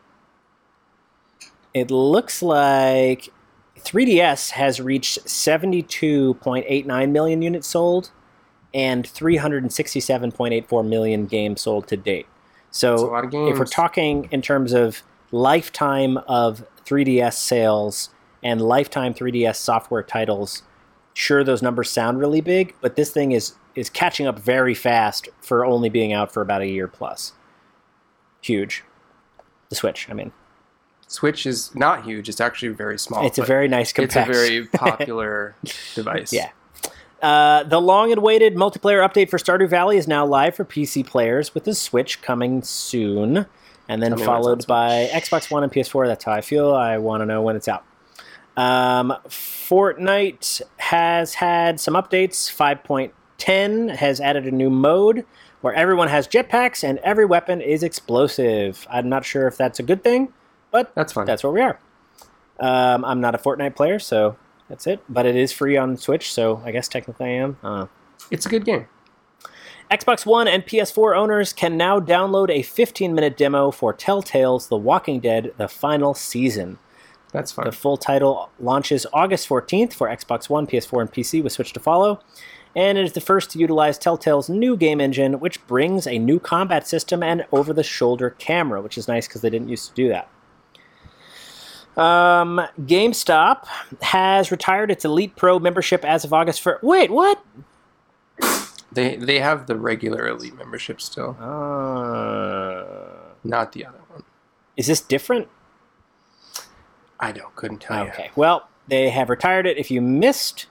[1.74, 3.30] it looks like
[3.78, 8.12] 3DS has reached 72.89 million units sold
[8.74, 12.28] and 367.84 million games sold to date.
[12.72, 13.52] So That's a lot of games.
[13.52, 18.10] if we're talking in terms of lifetime of 3DS sales
[18.44, 20.64] and lifetime 3DS software titles,
[21.14, 25.30] sure those numbers sound really big, but this thing is is catching up very fast
[25.40, 27.34] for only being out for about a year plus.
[28.42, 28.84] Huge.
[29.70, 30.32] The Switch, I mean.
[31.08, 33.26] Switch is not huge; it's actually very small.
[33.26, 35.56] it's a very nice it's a very popular
[35.96, 36.32] device.
[36.32, 36.50] Yeah.
[37.22, 41.54] Uh, the long awaited multiplayer update for Stardew Valley is now live for PC players
[41.54, 43.46] with the Switch coming soon.
[43.88, 46.06] And then Tell me when it's followed by Xbox One and PS4.
[46.08, 46.74] That's how I feel.
[46.74, 47.84] I want to know when it's out.
[48.56, 52.56] Um, Fortnite has had some updates.
[52.56, 55.26] 5.10 has added a new mode
[55.62, 58.88] where everyone has jetpacks and every weapon is explosive.
[58.90, 60.34] I'm not sure if that's a good thing,
[60.72, 61.26] but that's fine.
[61.26, 61.80] that's where we are.
[62.60, 64.38] Um, I'm not a Fortnite player, so
[64.68, 65.02] that's it.
[65.10, 67.58] But it is free on Switch, so I guess technically I am.
[67.64, 67.88] I
[68.32, 68.88] it's a good game.
[69.92, 74.78] Xbox One and PS4 owners can now download a 15 minute demo for Telltale's The
[74.78, 76.78] Walking Dead The Final Season.
[77.32, 77.66] That's fun.
[77.66, 81.80] The full title launches August 14th for Xbox One, PS4, and PC with Switch to
[81.80, 82.20] follow.
[82.76, 86.40] And it is the first to utilize Telltale's new game engine, which brings a new
[86.40, 89.96] combat system and over the shoulder camera, which is nice because they didn't used to
[89.96, 90.30] do that.
[92.02, 93.66] Um, GameStop
[94.02, 96.84] has retired its Elite Pro membership as of August 1st.
[96.84, 97.44] Wait, what?
[98.92, 102.84] They they have the regular elite membership still, Uh,
[103.44, 104.24] not the other one.
[104.78, 105.48] is this different?
[107.20, 108.12] I don't couldn't tell you.
[108.12, 108.32] Okay.
[108.36, 109.78] Well, they have retired it.
[109.78, 110.66] If you missed,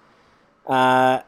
[0.67, 1.21] uh,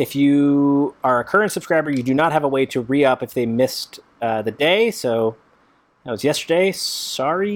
[0.00, 3.22] if you are a current subscriber, you do not have a way to re up
[3.22, 4.90] if they missed uh, the day.
[4.90, 5.36] So
[6.04, 6.72] That was yesterday.
[6.72, 7.52] Sorry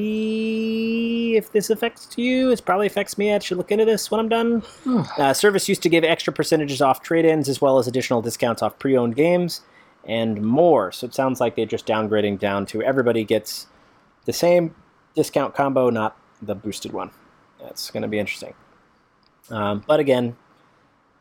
[1.37, 2.51] if this affects you.
[2.51, 3.33] It probably affects me.
[3.33, 4.63] I should look into this when I'm done.
[5.17, 8.79] uh, service used to give extra percentages off trade-ins as well as additional discounts off
[8.79, 9.63] pre-owned games
[10.07, 10.93] and more.
[10.93, 13.69] So it sounds like they're just downgrading down to everybody gets
[14.27, 14.75] the same
[15.15, 17.11] discount combo, not the boosted one.
[17.59, 18.53] That's going to be interesting.
[19.49, 20.37] Um, but again,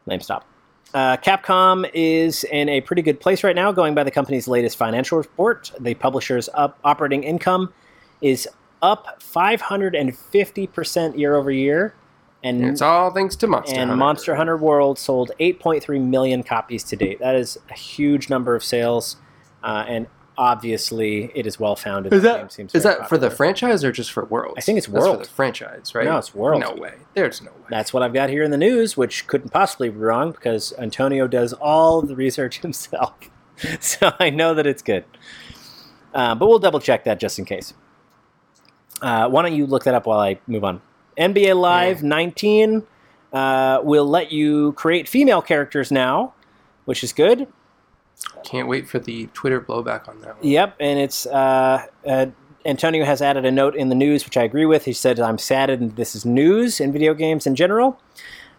[0.06, 0.46] name stop.
[0.94, 4.78] Uh, Capcom is in a pretty good place right now, going by the company's latest
[4.78, 5.72] financial report.
[5.80, 7.74] The publisher's up operating income
[8.22, 8.48] is
[8.82, 11.96] up 550% year over year,
[12.44, 13.96] and It's all thanks to Monster and Hunter.
[13.96, 17.20] Monster Hunter World sold 8.3 million copies to date.
[17.20, 19.16] That is a huge number of sales,
[19.64, 20.08] uh, and
[20.38, 22.14] obviously it is well founded.
[22.14, 24.56] Is that game seems is that for the franchise or just for World?
[24.58, 25.18] I think it's That's World.
[25.20, 26.06] for the franchise, right?
[26.06, 26.62] No, it's World.
[26.62, 26.96] No way.
[27.14, 27.68] There's no way.
[27.70, 31.28] That's what I've got here in the news, which couldn't possibly be wrong because Antonio
[31.28, 33.14] does all the research himself.
[33.80, 35.06] so I know that it's good.
[36.14, 37.74] Uh, but we'll double check that just in case.
[39.02, 40.82] Uh, why don't you look that up while I move on?
[41.18, 42.84] NBA Live 19
[43.34, 46.34] uh, will let you create female characters now,
[46.86, 47.48] which is good.
[48.44, 50.48] Can't wait for the Twitter blowback on that one.
[50.48, 52.28] Yep, and it's uh, uh,
[52.66, 54.86] Antonio has added a note in the news, which I agree with.
[54.86, 58.00] He said, "I'm saddened this is news in video games in general."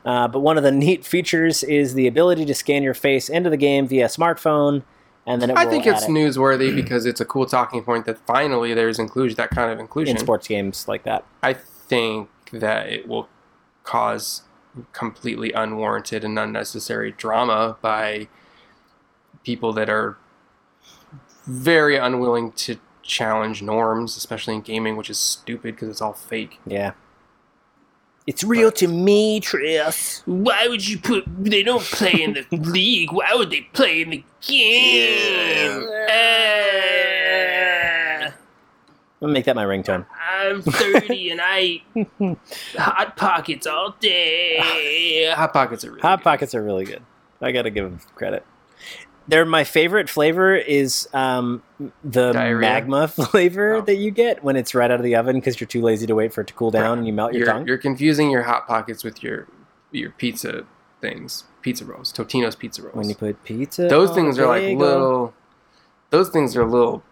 [0.04, 3.50] Uh, but one of the neat features is the ability to scan your face into
[3.50, 4.82] the game via smartphone,
[5.26, 8.18] and then it I think it's it newsworthy because it's a cool talking point that
[8.26, 10.16] finally there's inclusion that kind of inclusion.
[10.16, 11.24] in sports games like that.
[11.42, 13.28] I think that it will
[13.82, 14.42] cause
[14.92, 18.28] completely unwarranted and unnecessary drama by
[19.44, 20.16] people that are
[21.46, 26.58] very unwilling to challenge norms, especially in gaming, which is stupid because it's all fake.
[26.66, 26.92] Yeah,
[28.26, 30.22] it's real to me, Tris.
[30.24, 31.24] Why would you put?
[31.26, 33.12] They don't play in the league.
[33.12, 35.88] Why would they play in the game?
[36.10, 37.14] Ah.
[38.26, 40.04] I'm gonna make that my ringtone.
[40.30, 42.08] I'm 30 and I eat
[42.76, 45.32] hot pockets all day.
[45.34, 46.24] Hot pockets are really Hot good.
[46.24, 47.02] Pockets are really good.
[47.40, 48.44] I gotta give them credit.
[49.26, 51.62] They're my favorite flavor is um,
[52.02, 52.60] the Diarrhea.
[52.60, 53.80] magma flavor Oh.
[53.82, 56.14] that you get when it's right out of the oven because you're too lazy to
[56.14, 57.66] wait for it to cool down and you melt your You're, tongue.
[57.66, 59.46] you're confusing your hot pockets with your
[59.92, 60.64] your pizza
[61.00, 62.94] things, pizza rolls, Totino's pizza rolls.
[62.96, 65.32] when you put pizza, those things are like little.
[66.10, 67.02] Those things are little,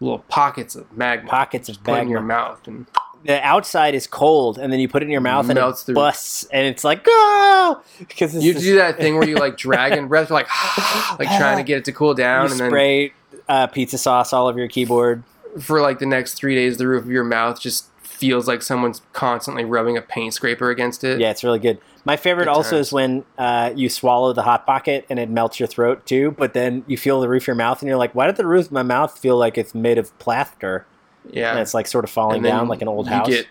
[0.00, 1.28] little pockets of magma.
[1.28, 2.86] pockets of Put in your mouth and
[3.24, 5.86] The outside is cold, and then you put it in your mouth and Melts it
[5.86, 5.94] through.
[5.96, 9.56] busts, and it's like ah, because it's you this- do that thing where you like
[9.58, 10.46] dragon breath, like
[11.18, 13.12] like trying to get it to cool down, You and then spray
[13.48, 15.22] uh, pizza sauce all over your keyboard.
[15.60, 19.02] for like the next three days, the roof of your mouth just feels like someone's
[19.12, 21.20] constantly rubbing a paint scraper against it.
[21.20, 21.78] Yeah, it's really good.
[22.04, 22.88] My favorite Good also times.
[22.88, 26.54] is when uh, you swallow the hot pocket and it melts your throat too, but
[26.54, 28.66] then you feel the roof of your mouth and you're like, why did the roof
[28.66, 30.86] of my mouth feel like it's made of plaster?
[31.30, 31.50] Yeah.
[31.50, 33.28] And it's like sort of falling down like an old you house.
[33.28, 33.46] get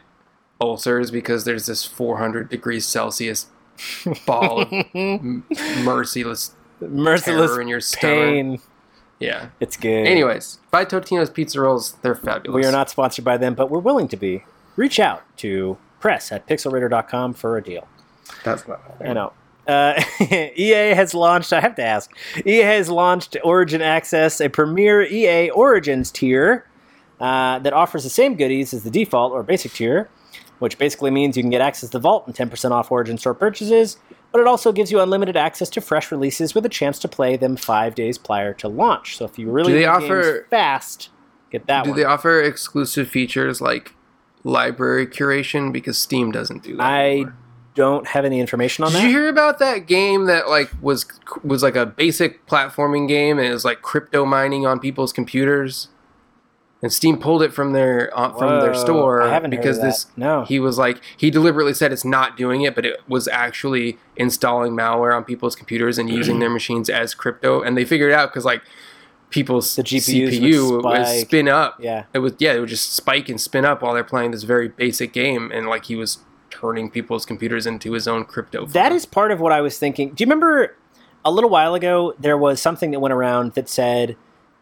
[0.61, 3.47] ulcers because there's this 400 degrees Celsius
[4.25, 5.45] ball of m-
[5.83, 8.03] merciless Merciless in your stomach.
[8.25, 8.59] pain.
[9.19, 9.49] Yeah.
[9.59, 10.07] It's good.
[10.07, 11.93] Anyways, buy Totino's pizza rolls.
[12.01, 12.55] They're fabulous.
[12.55, 14.45] we are not sponsored by them, but we're willing to be.
[14.77, 17.85] Reach out to press at pixelradar.com for a deal.
[18.45, 18.79] That's not.
[19.03, 19.33] I know.
[19.67, 22.09] Uh, EA has launched, I have to ask,
[22.45, 26.65] EA has launched Origin Access, a premier EA Origins tier
[27.19, 30.09] uh, that offers the same goodies as the default or basic tier,
[30.59, 33.33] which basically means you can get access to the Vault and 10% off Origin store
[33.33, 33.97] purchases,
[34.31, 37.35] but it also gives you unlimited access to fresh releases with a chance to play
[37.37, 39.17] them five days prior to launch.
[39.17, 41.09] So if you really Do they offer- fast,
[41.51, 41.99] get that Do one.
[41.99, 43.93] they offer exclusive features like
[44.43, 45.71] library curation?
[45.73, 46.83] Because Steam doesn't do that.
[46.83, 47.35] I anymore.
[47.75, 49.01] don't have any information on Did that.
[49.01, 51.05] Did you hear about that game that like was
[51.43, 55.87] was like a basic platforming game and it was like crypto mining on people's computers?
[56.81, 60.45] And Steam pulled it from their uh, from their store I haven't because this No.
[60.45, 64.73] he was like he deliberately said it's not doing it, but it was actually installing
[64.73, 67.61] malware on people's computers and using their machines as crypto.
[67.61, 68.61] And they figured it out because like
[69.29, 71.27] people's The GPUs would CPU would spike.
[71.27, 71.75] spin up.
[71.79, 72.05] Yeah.
[72.13, 74.69] It was yeah, it would just spike and spin up while they're playing this very
[74.69, 76.19] basic game, and like he was
[76.49, 78.65] turning people's computers into his own crypto.
[78.67, 80.11] That is part of what I was thinking.
[80.13, 80.75] Do you remember
[81.25, 84.15] a little while ago there was something that went around that said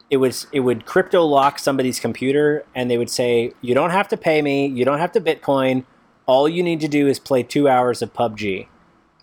[0.09, 4.07] it was it would crypto lock somebody's computer and they would say you don't have
[4.09, 5.83] to pay me, you don't have to Bitcoin,
[6.25, 8.67] all you need to do is play 2 hours of PUBG.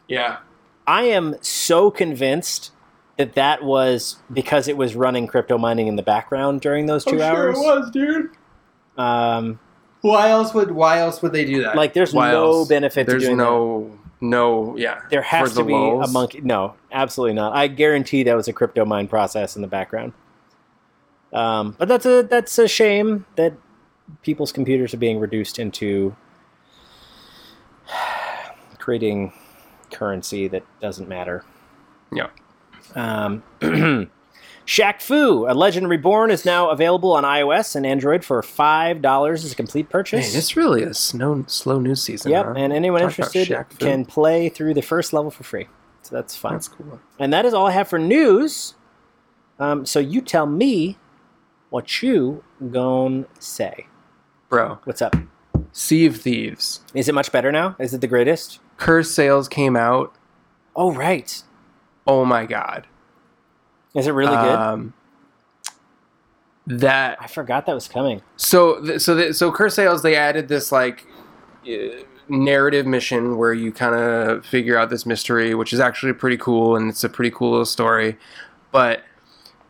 [0.08, 0.38] yeah.
[0.86, 2.70] I am so convinced
[3.16, 7.22] that that was because it was running crypto mining in the background during those 2
[7.22, 7.56] hours.
[7.56, 8.30] sure it was, dude.
[8.98, 9.58] Um,
[10.02, 11.74] Why else would Why else would they do that?
[11.76, 12.68] like there's Why no else?
[12.68, 13.44] benefit There's to doing that.
[13.44, 15.00] no no yeah.
[15.10, 16.08] There has For to the be lulz.
[16.10, 16.40] a monkey.
[16.42, 17.54] No, absolutely not.
[17.56, 20.12] I guarantee that was a crypto mine process in the background.
[21.34, 23.54] Um, but that's a that's a shame that
[24.22, 26.14] people's computers are being reduced into
[28.78, 29.32] creating
[29.90, 31.44] currency that doesn't matter.
[32.12, 32.28] Yeah.
[32.94, 33.42] Um,
[34.66, 39.44] Shaq Fu, A Legend Reborn, is now available on iOS and Android for five dollars
[39.44, 40.34] as a complete Man, purchase.
[40.34, 42.30] it's really a snow, slow news season.
[42.30, 42.54] yep, huh?
[42.56, 45.66] and anyone Talk interested can play through the first level for free.
[46.02, 46.52] So that's fine.
[46.52, 47.00] That's cool.
[47.18, 48.74] And that is all I have for news.
[49.58, 50.98] Um, so you tell me
[51.74, 53.88] what you gon' say.
[54.48, 55.16] Bro, What's up?
[55.72, 56.82] Sea of Thieves.
[56.94, 57.74] Is it much better now?
[57.80, 58.60] Is it the greatest?
[58.76, 60.14] Cursed Sails came out.
[60.76, 61.42] Oh right.
[62.06, 62.86] Oh my god.
[63.92, 64.54] Is it really good?
[64.54, 64.94] Um,
[66.68, 68.22] that I forgot that was coming.
[68.36, 71.04] So, th- so, th- so Cursed Sails, they added this like
[71.68, 76.36] uh, narrative mission where you kind of figure out this mystery, which is actually pretty
[76.36, 78.16] cool, and it's a pretty cool little story.
[78.70, 79.02] But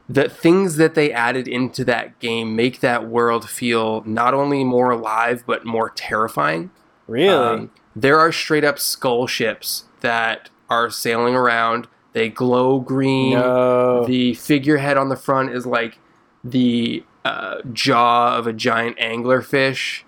[0.08, 4.90] the things that they added into that game make that world feel not only more
[4.90, 6.70] alive but more terrifying.
[7.06, 7.28] Really?
[7.34, 11.86] Um, there are straight up skull ships that are sailing around.
[12.12, 13.32] They glow green.
[13.34, 14.04] no.
[14.06, 15.98] The figurehead on the front is like
[16.42, 20.02] the uh, jaw of a giant anglerfish.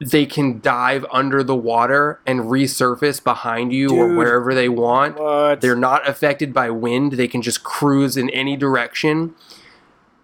[0.00, 5.16] They can dive under the water and resurface behind you or wherever they want.
[5.18, 5.60] what?
[5.60, 7.12] They're not affected by wind.
[7.12, 9.34] They can just cruise in any direction.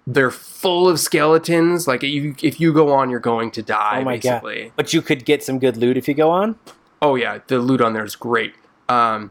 [0.07, 1.87] They're full of skeletons.
[1.87, 4.01] Like you, if you go on, you're going to die.
[4.01, 4.73] Oh my God.
[4.75, 6.59] but you could get some good loot if you go on.
[7.01, 8.55] Oh yeah, the loot on there is great.
[8.89, 9.31] Um,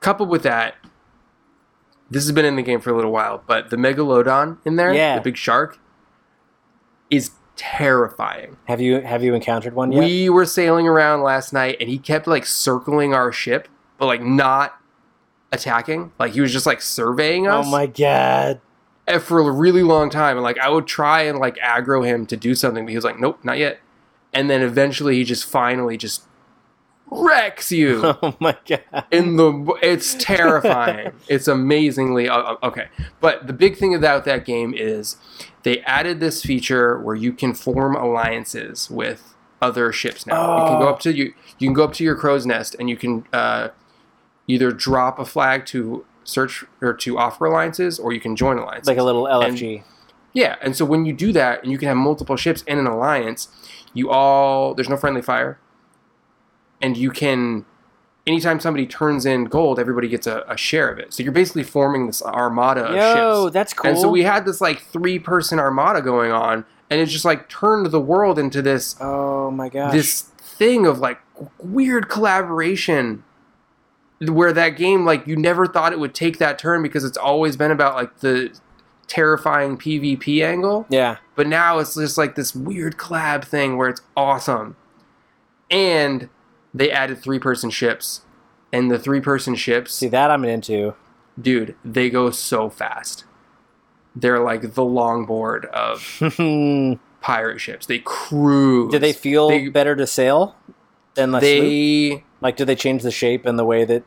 [0.00, 0.74] coupled with that,
[2.10, 4.92] this has been in the game for a little while, but the megalodon in there,
[4.92, 5.16] Yeah.
[5.16, 5.78] the big shark,
[7.10, 7.30] is
[7.62, 8.56] terrifying.
[8.64, 10.00] Have you have you encountered one yet?
[10.00, 13.68] We were sailing around last night, and he kept like circling our ship,
[13.98, 14.76] but like not
[15.52, 16.10] attacking.
[16.18, 18.60] Like he was just like surveying us oh my god.
[19.06, 20.36] and for a really long time.
[20.36, 23.04] And like I would try and like aggro him to do something, but he was
[23.04, 23.78] like, "Nope, not yet."
[24.32, 26.24] And then eventually, he just finally just
[27.12, 28.02] wrecks you.
[28.22, 29.04] Oh my god.
[29.12, 32.88] in the it's terrifying it's amazingly uh, okay
[33.20, 35.16] but the big thing about that game is
[35.64, 40.78] they added this feature where you can form alliances with other ships now you can
[40.80, 40.90] go Oh.
[40.90, 43.68] up to you you can go up to your crow's nest and you can uh,
[44.48, 48.88] either drop a flag to search or to offer alliances or you can join alliances
[48.88, 49.84] Like a little LFG.
[50.32, 52.86] yeah, and so when you do that, and you can have multiple ships in an
[52.86, 53.48] alliance,
[53.94, 55.58] you all there's no friendly fire,
[56.80, 57.64] and you can
[58.26, 61.12] anytime somebody turns in gold, everybody gets a, a share of it.
[61.12, 63.54] So you're basically forming this armada of Yo, ships.
[63.54, 63.90] that's cool.
[63.90, 67.48] And so we had this like three person armada going on, and it just like
[67.48, 69.92] turned the world into this oh my gosh.
[69.92, 71.18] this thing of like
[71.58, 73.24] weird collaboration
[74.20, 77.56] where that game like you never thought it would take that turn because it's always
[77.56, 78.56] been about like the
[79.08, 81.16] terrifying PvP angle yeah.
[81.34, 84.76] but now it's just like this weird collab thing where it's awesome
[85.70, 86.28] and
[86.74, 88.22] they added three person ships
[88.72, 90.94] and the three person ships See that I'm into.
[91.40, 93.24] dude they go so fast
[94.14, 100.06] they're like the longboard of pirate ships they cruise Do they feel They- better to
[100.06, 100.56] sail
[101.14, 104.02] than they Like, do they change the shape and the way that?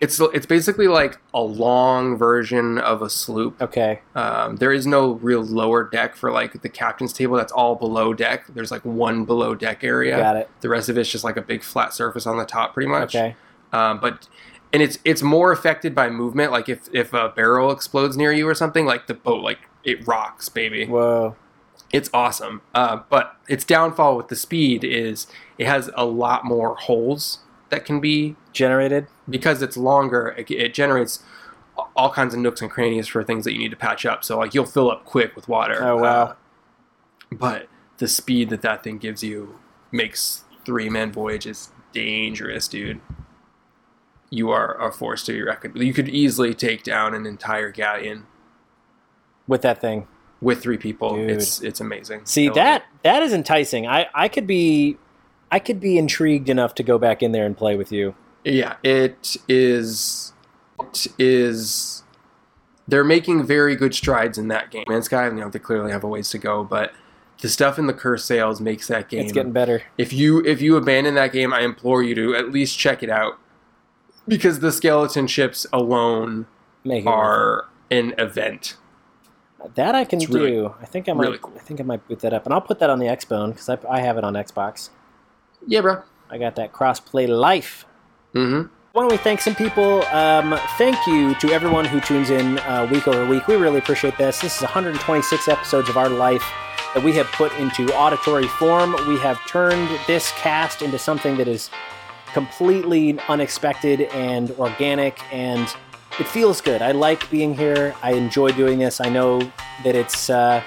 [0.00, 4.00] It's it's basically like a long version of a sloop Okay.
[4.14, 8.12] um, there is no real lower deck for like the captain's table that's all below
[8.12, 10.50] deck there's like one below deck area Got it.
[10.62, 13.14] the rest of it's just like a big flat surface on the top pretty much
[13.14, 13.36] Okay.
[13.72, 14.28] um, but
[14.72, 18.48] and it's it's more affected by movement like if if a barrel explodes near you
[18.48, 21.36] or something like the boat like it rocks baby Whoa.
[21.92, 26.74] it's awesome uh, but its downfall with the speed is it has a lot more
[26.74, 27.38] holes
[27.74, 29.08] that can be Generated.
[29.28, 31.22] because it's longer it, it generates
[31.96, 34.38] all kinds of nooks and crannies for things that you need to patch up so
[34.38, 36.22] like you'll fill up quick with water Oh, wow.
[36.22, 36.34] Uh,
[37.32, 37.68] but
[37.98, 39.58] the speed that that thing gives you
[39.90, 43.00] makes three man voyages dangerous dude
[44.30, 48.26] you are a force to be reckoned you could easily take down an entire galleon
[49.48, 50.06] With that thing.
[50.40, 51.30] with three people Dude.
[51.30, 53.86] it's it's amazing See that that is enticing.
[53.86, 54.96] I I could be
[55.54, 58.14] I could be intrigued enough to go back in there and play with you.
[58.44, 60.32] yeah it is
[60.80, 62.02] it is
[62.88, 66.02] they're making very good strides in that game man's sky you know they clearly have
[66.04, 66.92] a ways to go but
[67.40, 69.82] the stuff in the Cursed Sails makes that game It's getting better.
[69.98, 73.10] if you if you abandon that game, I implore you to at least check it
[73.10, 73.38] out
[74.26, 76.46] because the skeleton ships alone
[76.84, 78.76] Make are an event.
[79.74, 80.74] that I can do.
[80.80, 81.22] I think I might.
[81.24, 81.52] really cool.
[81.56, 83.68] I think I might boot that up, and I'll put that on the Xbone because
[83.68, 84.90] I, I have it on Xbox.
[85.66, 86.02] Yeah, bro.
[86.30, 87.84] I got that crossplay life.
[88.34, 88.68] Mm-hmm.
[88.92, 90.02] why don't we thank some people?
[90.06, 93.46] Um, thank you to everyone who tunes in uh, week over week.
[93.46, 94.40] We really appreciate this.
[94.40, 96.44] This is 126 episodes of our life
[96.94, 98.96] that we have put into auditory form.
[99.06, 101.70] We have turned this cast into something that is
[102.32, 105.68] completely unexpected and organic, and
[106.18, 106.82] it feels good.
[106.82, 107.94] I like being here.
[108.02, 109.00] I enjoy doing this.
[109.00, 109.38] I know
[109.84, 110.28] that it's.
[110.28, 110.62] Uh,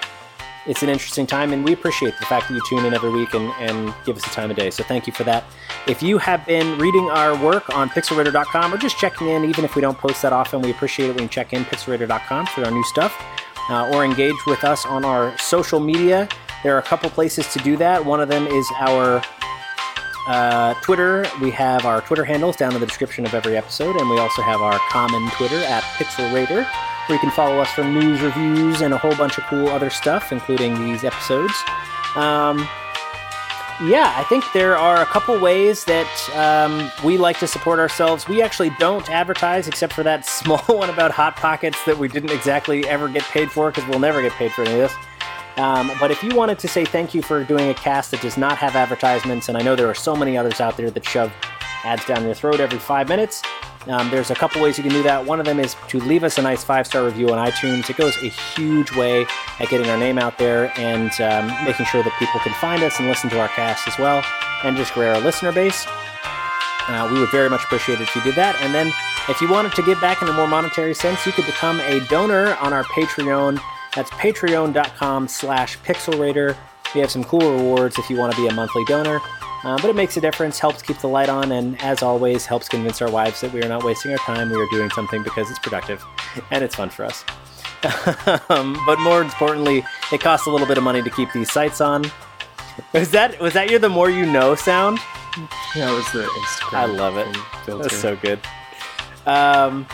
[0.68, 3.32] it's an interesting time, and we appreciate the fact that you tune in every week
[3.32, 4.70] and, and give us the time of day.
[4.70, 5.44] So thank you for that.
[5.86, 9.74] If you have been reading our work on pixelrator.com or just checking in, even if
[9.74, 12.70] we don't post that often, we appreciate it when you check in pixelrator.com for our
[12.70, 13.16] new stuff
[13.70, 16.28] uh, or engage with us on our social media.
[16.62, 18.04] There are a couple places to do that.
[18.04, 19.22] One of them is our
[20.26, 21.24] uh, Twitter.
[21.40, 24.42] We have our Twitter handles down in the description of every episode, and we also
[24.42, 26.68] have our common Twitter at pixelrator
[27.08, 29.90] where you can follow us for news reviews and a whole bunch of cool other
[29.90, 31.54] stuff, including these episodes.
[32.14, 32.68] Um,
[33.84, 38.26] yeah, I think there are a couple ways that um, we like to support ourselves.
[38.26, 42.30] We actually don't advertise except for that small one about Hot Pockets that we didn't
[42.30, 44.94] exactly ever get paid for because we'll never get paid for any of this.
[45.58, 48.36] Um, but if you wanted to say thank you for doing a cast that does
[48.36, 51.32] not have advertisements, and I know there are so many others out there that shove
[51.84, 53.42] ads down your throat every five minutes,
[53.88, 55.24] um, there's a couple ways you can do that.
[55.24, 57.88] One of them is to leave us a nice five star review on iTunes.
[57.88, 59.26] It goes a huge way
[59.58, 62.98] at getting our name out there and um, making sure that people can find us
[62.98, 64.22] and listen to our cast as well,
[64.64, 65.86] and just grow our listener base.
[66.88, 68.56] Uh, we would very much appreciate it if you did that.
[68.60, 68.92] And then,
[69.28, 72.00] if you wanted to give back in a more monetary sense, you could become a
[72.08, 73.60] donor on our Patreon.
[73.94, 76.56] That's patreon.com/slash pixelrator.
[76.94, 79.20] We have some cool rewards if you want to be a monthly donor.
[79.64, 82.68] Uh, but it makes a difference, helps keep the light on, and as always, helps
[82.68, 84.50] convince our wives that we are not wasting our time.
[84.50, 86.04] We are doing something because it's productive
[86.50, 87.24] and it's fun for us.
[88.50, 91.80] um, but more importantly, it costs a little bit of money to keep these sites
[91.80, 92.04] on.
[92.92, 94.98] Was that was that your the more you know sound?
[95.74, 96.74] Yeah, it was the Instagram.
[96.74, 97.36] I love it.
[97.66, 98.40] That's so good.
[99.26, 99.86] Um,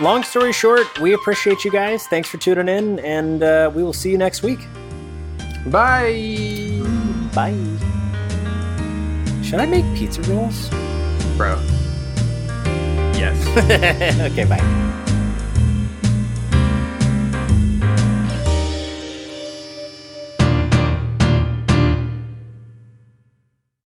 [0.00, 2.06] long story short, we appreciate you guys.
[2.06, 4.60] Thanks for tuning in, and uh, we will see you next week.
[5.66, 6.82] Bye,
[7.34, 7.91] Bye.
[9.52, 10.70] Should I make pizza rolls?
[11.36, 11.60] bro.
[13.12, 13.36] Yes.
[14.32, 15.01] okay, bye.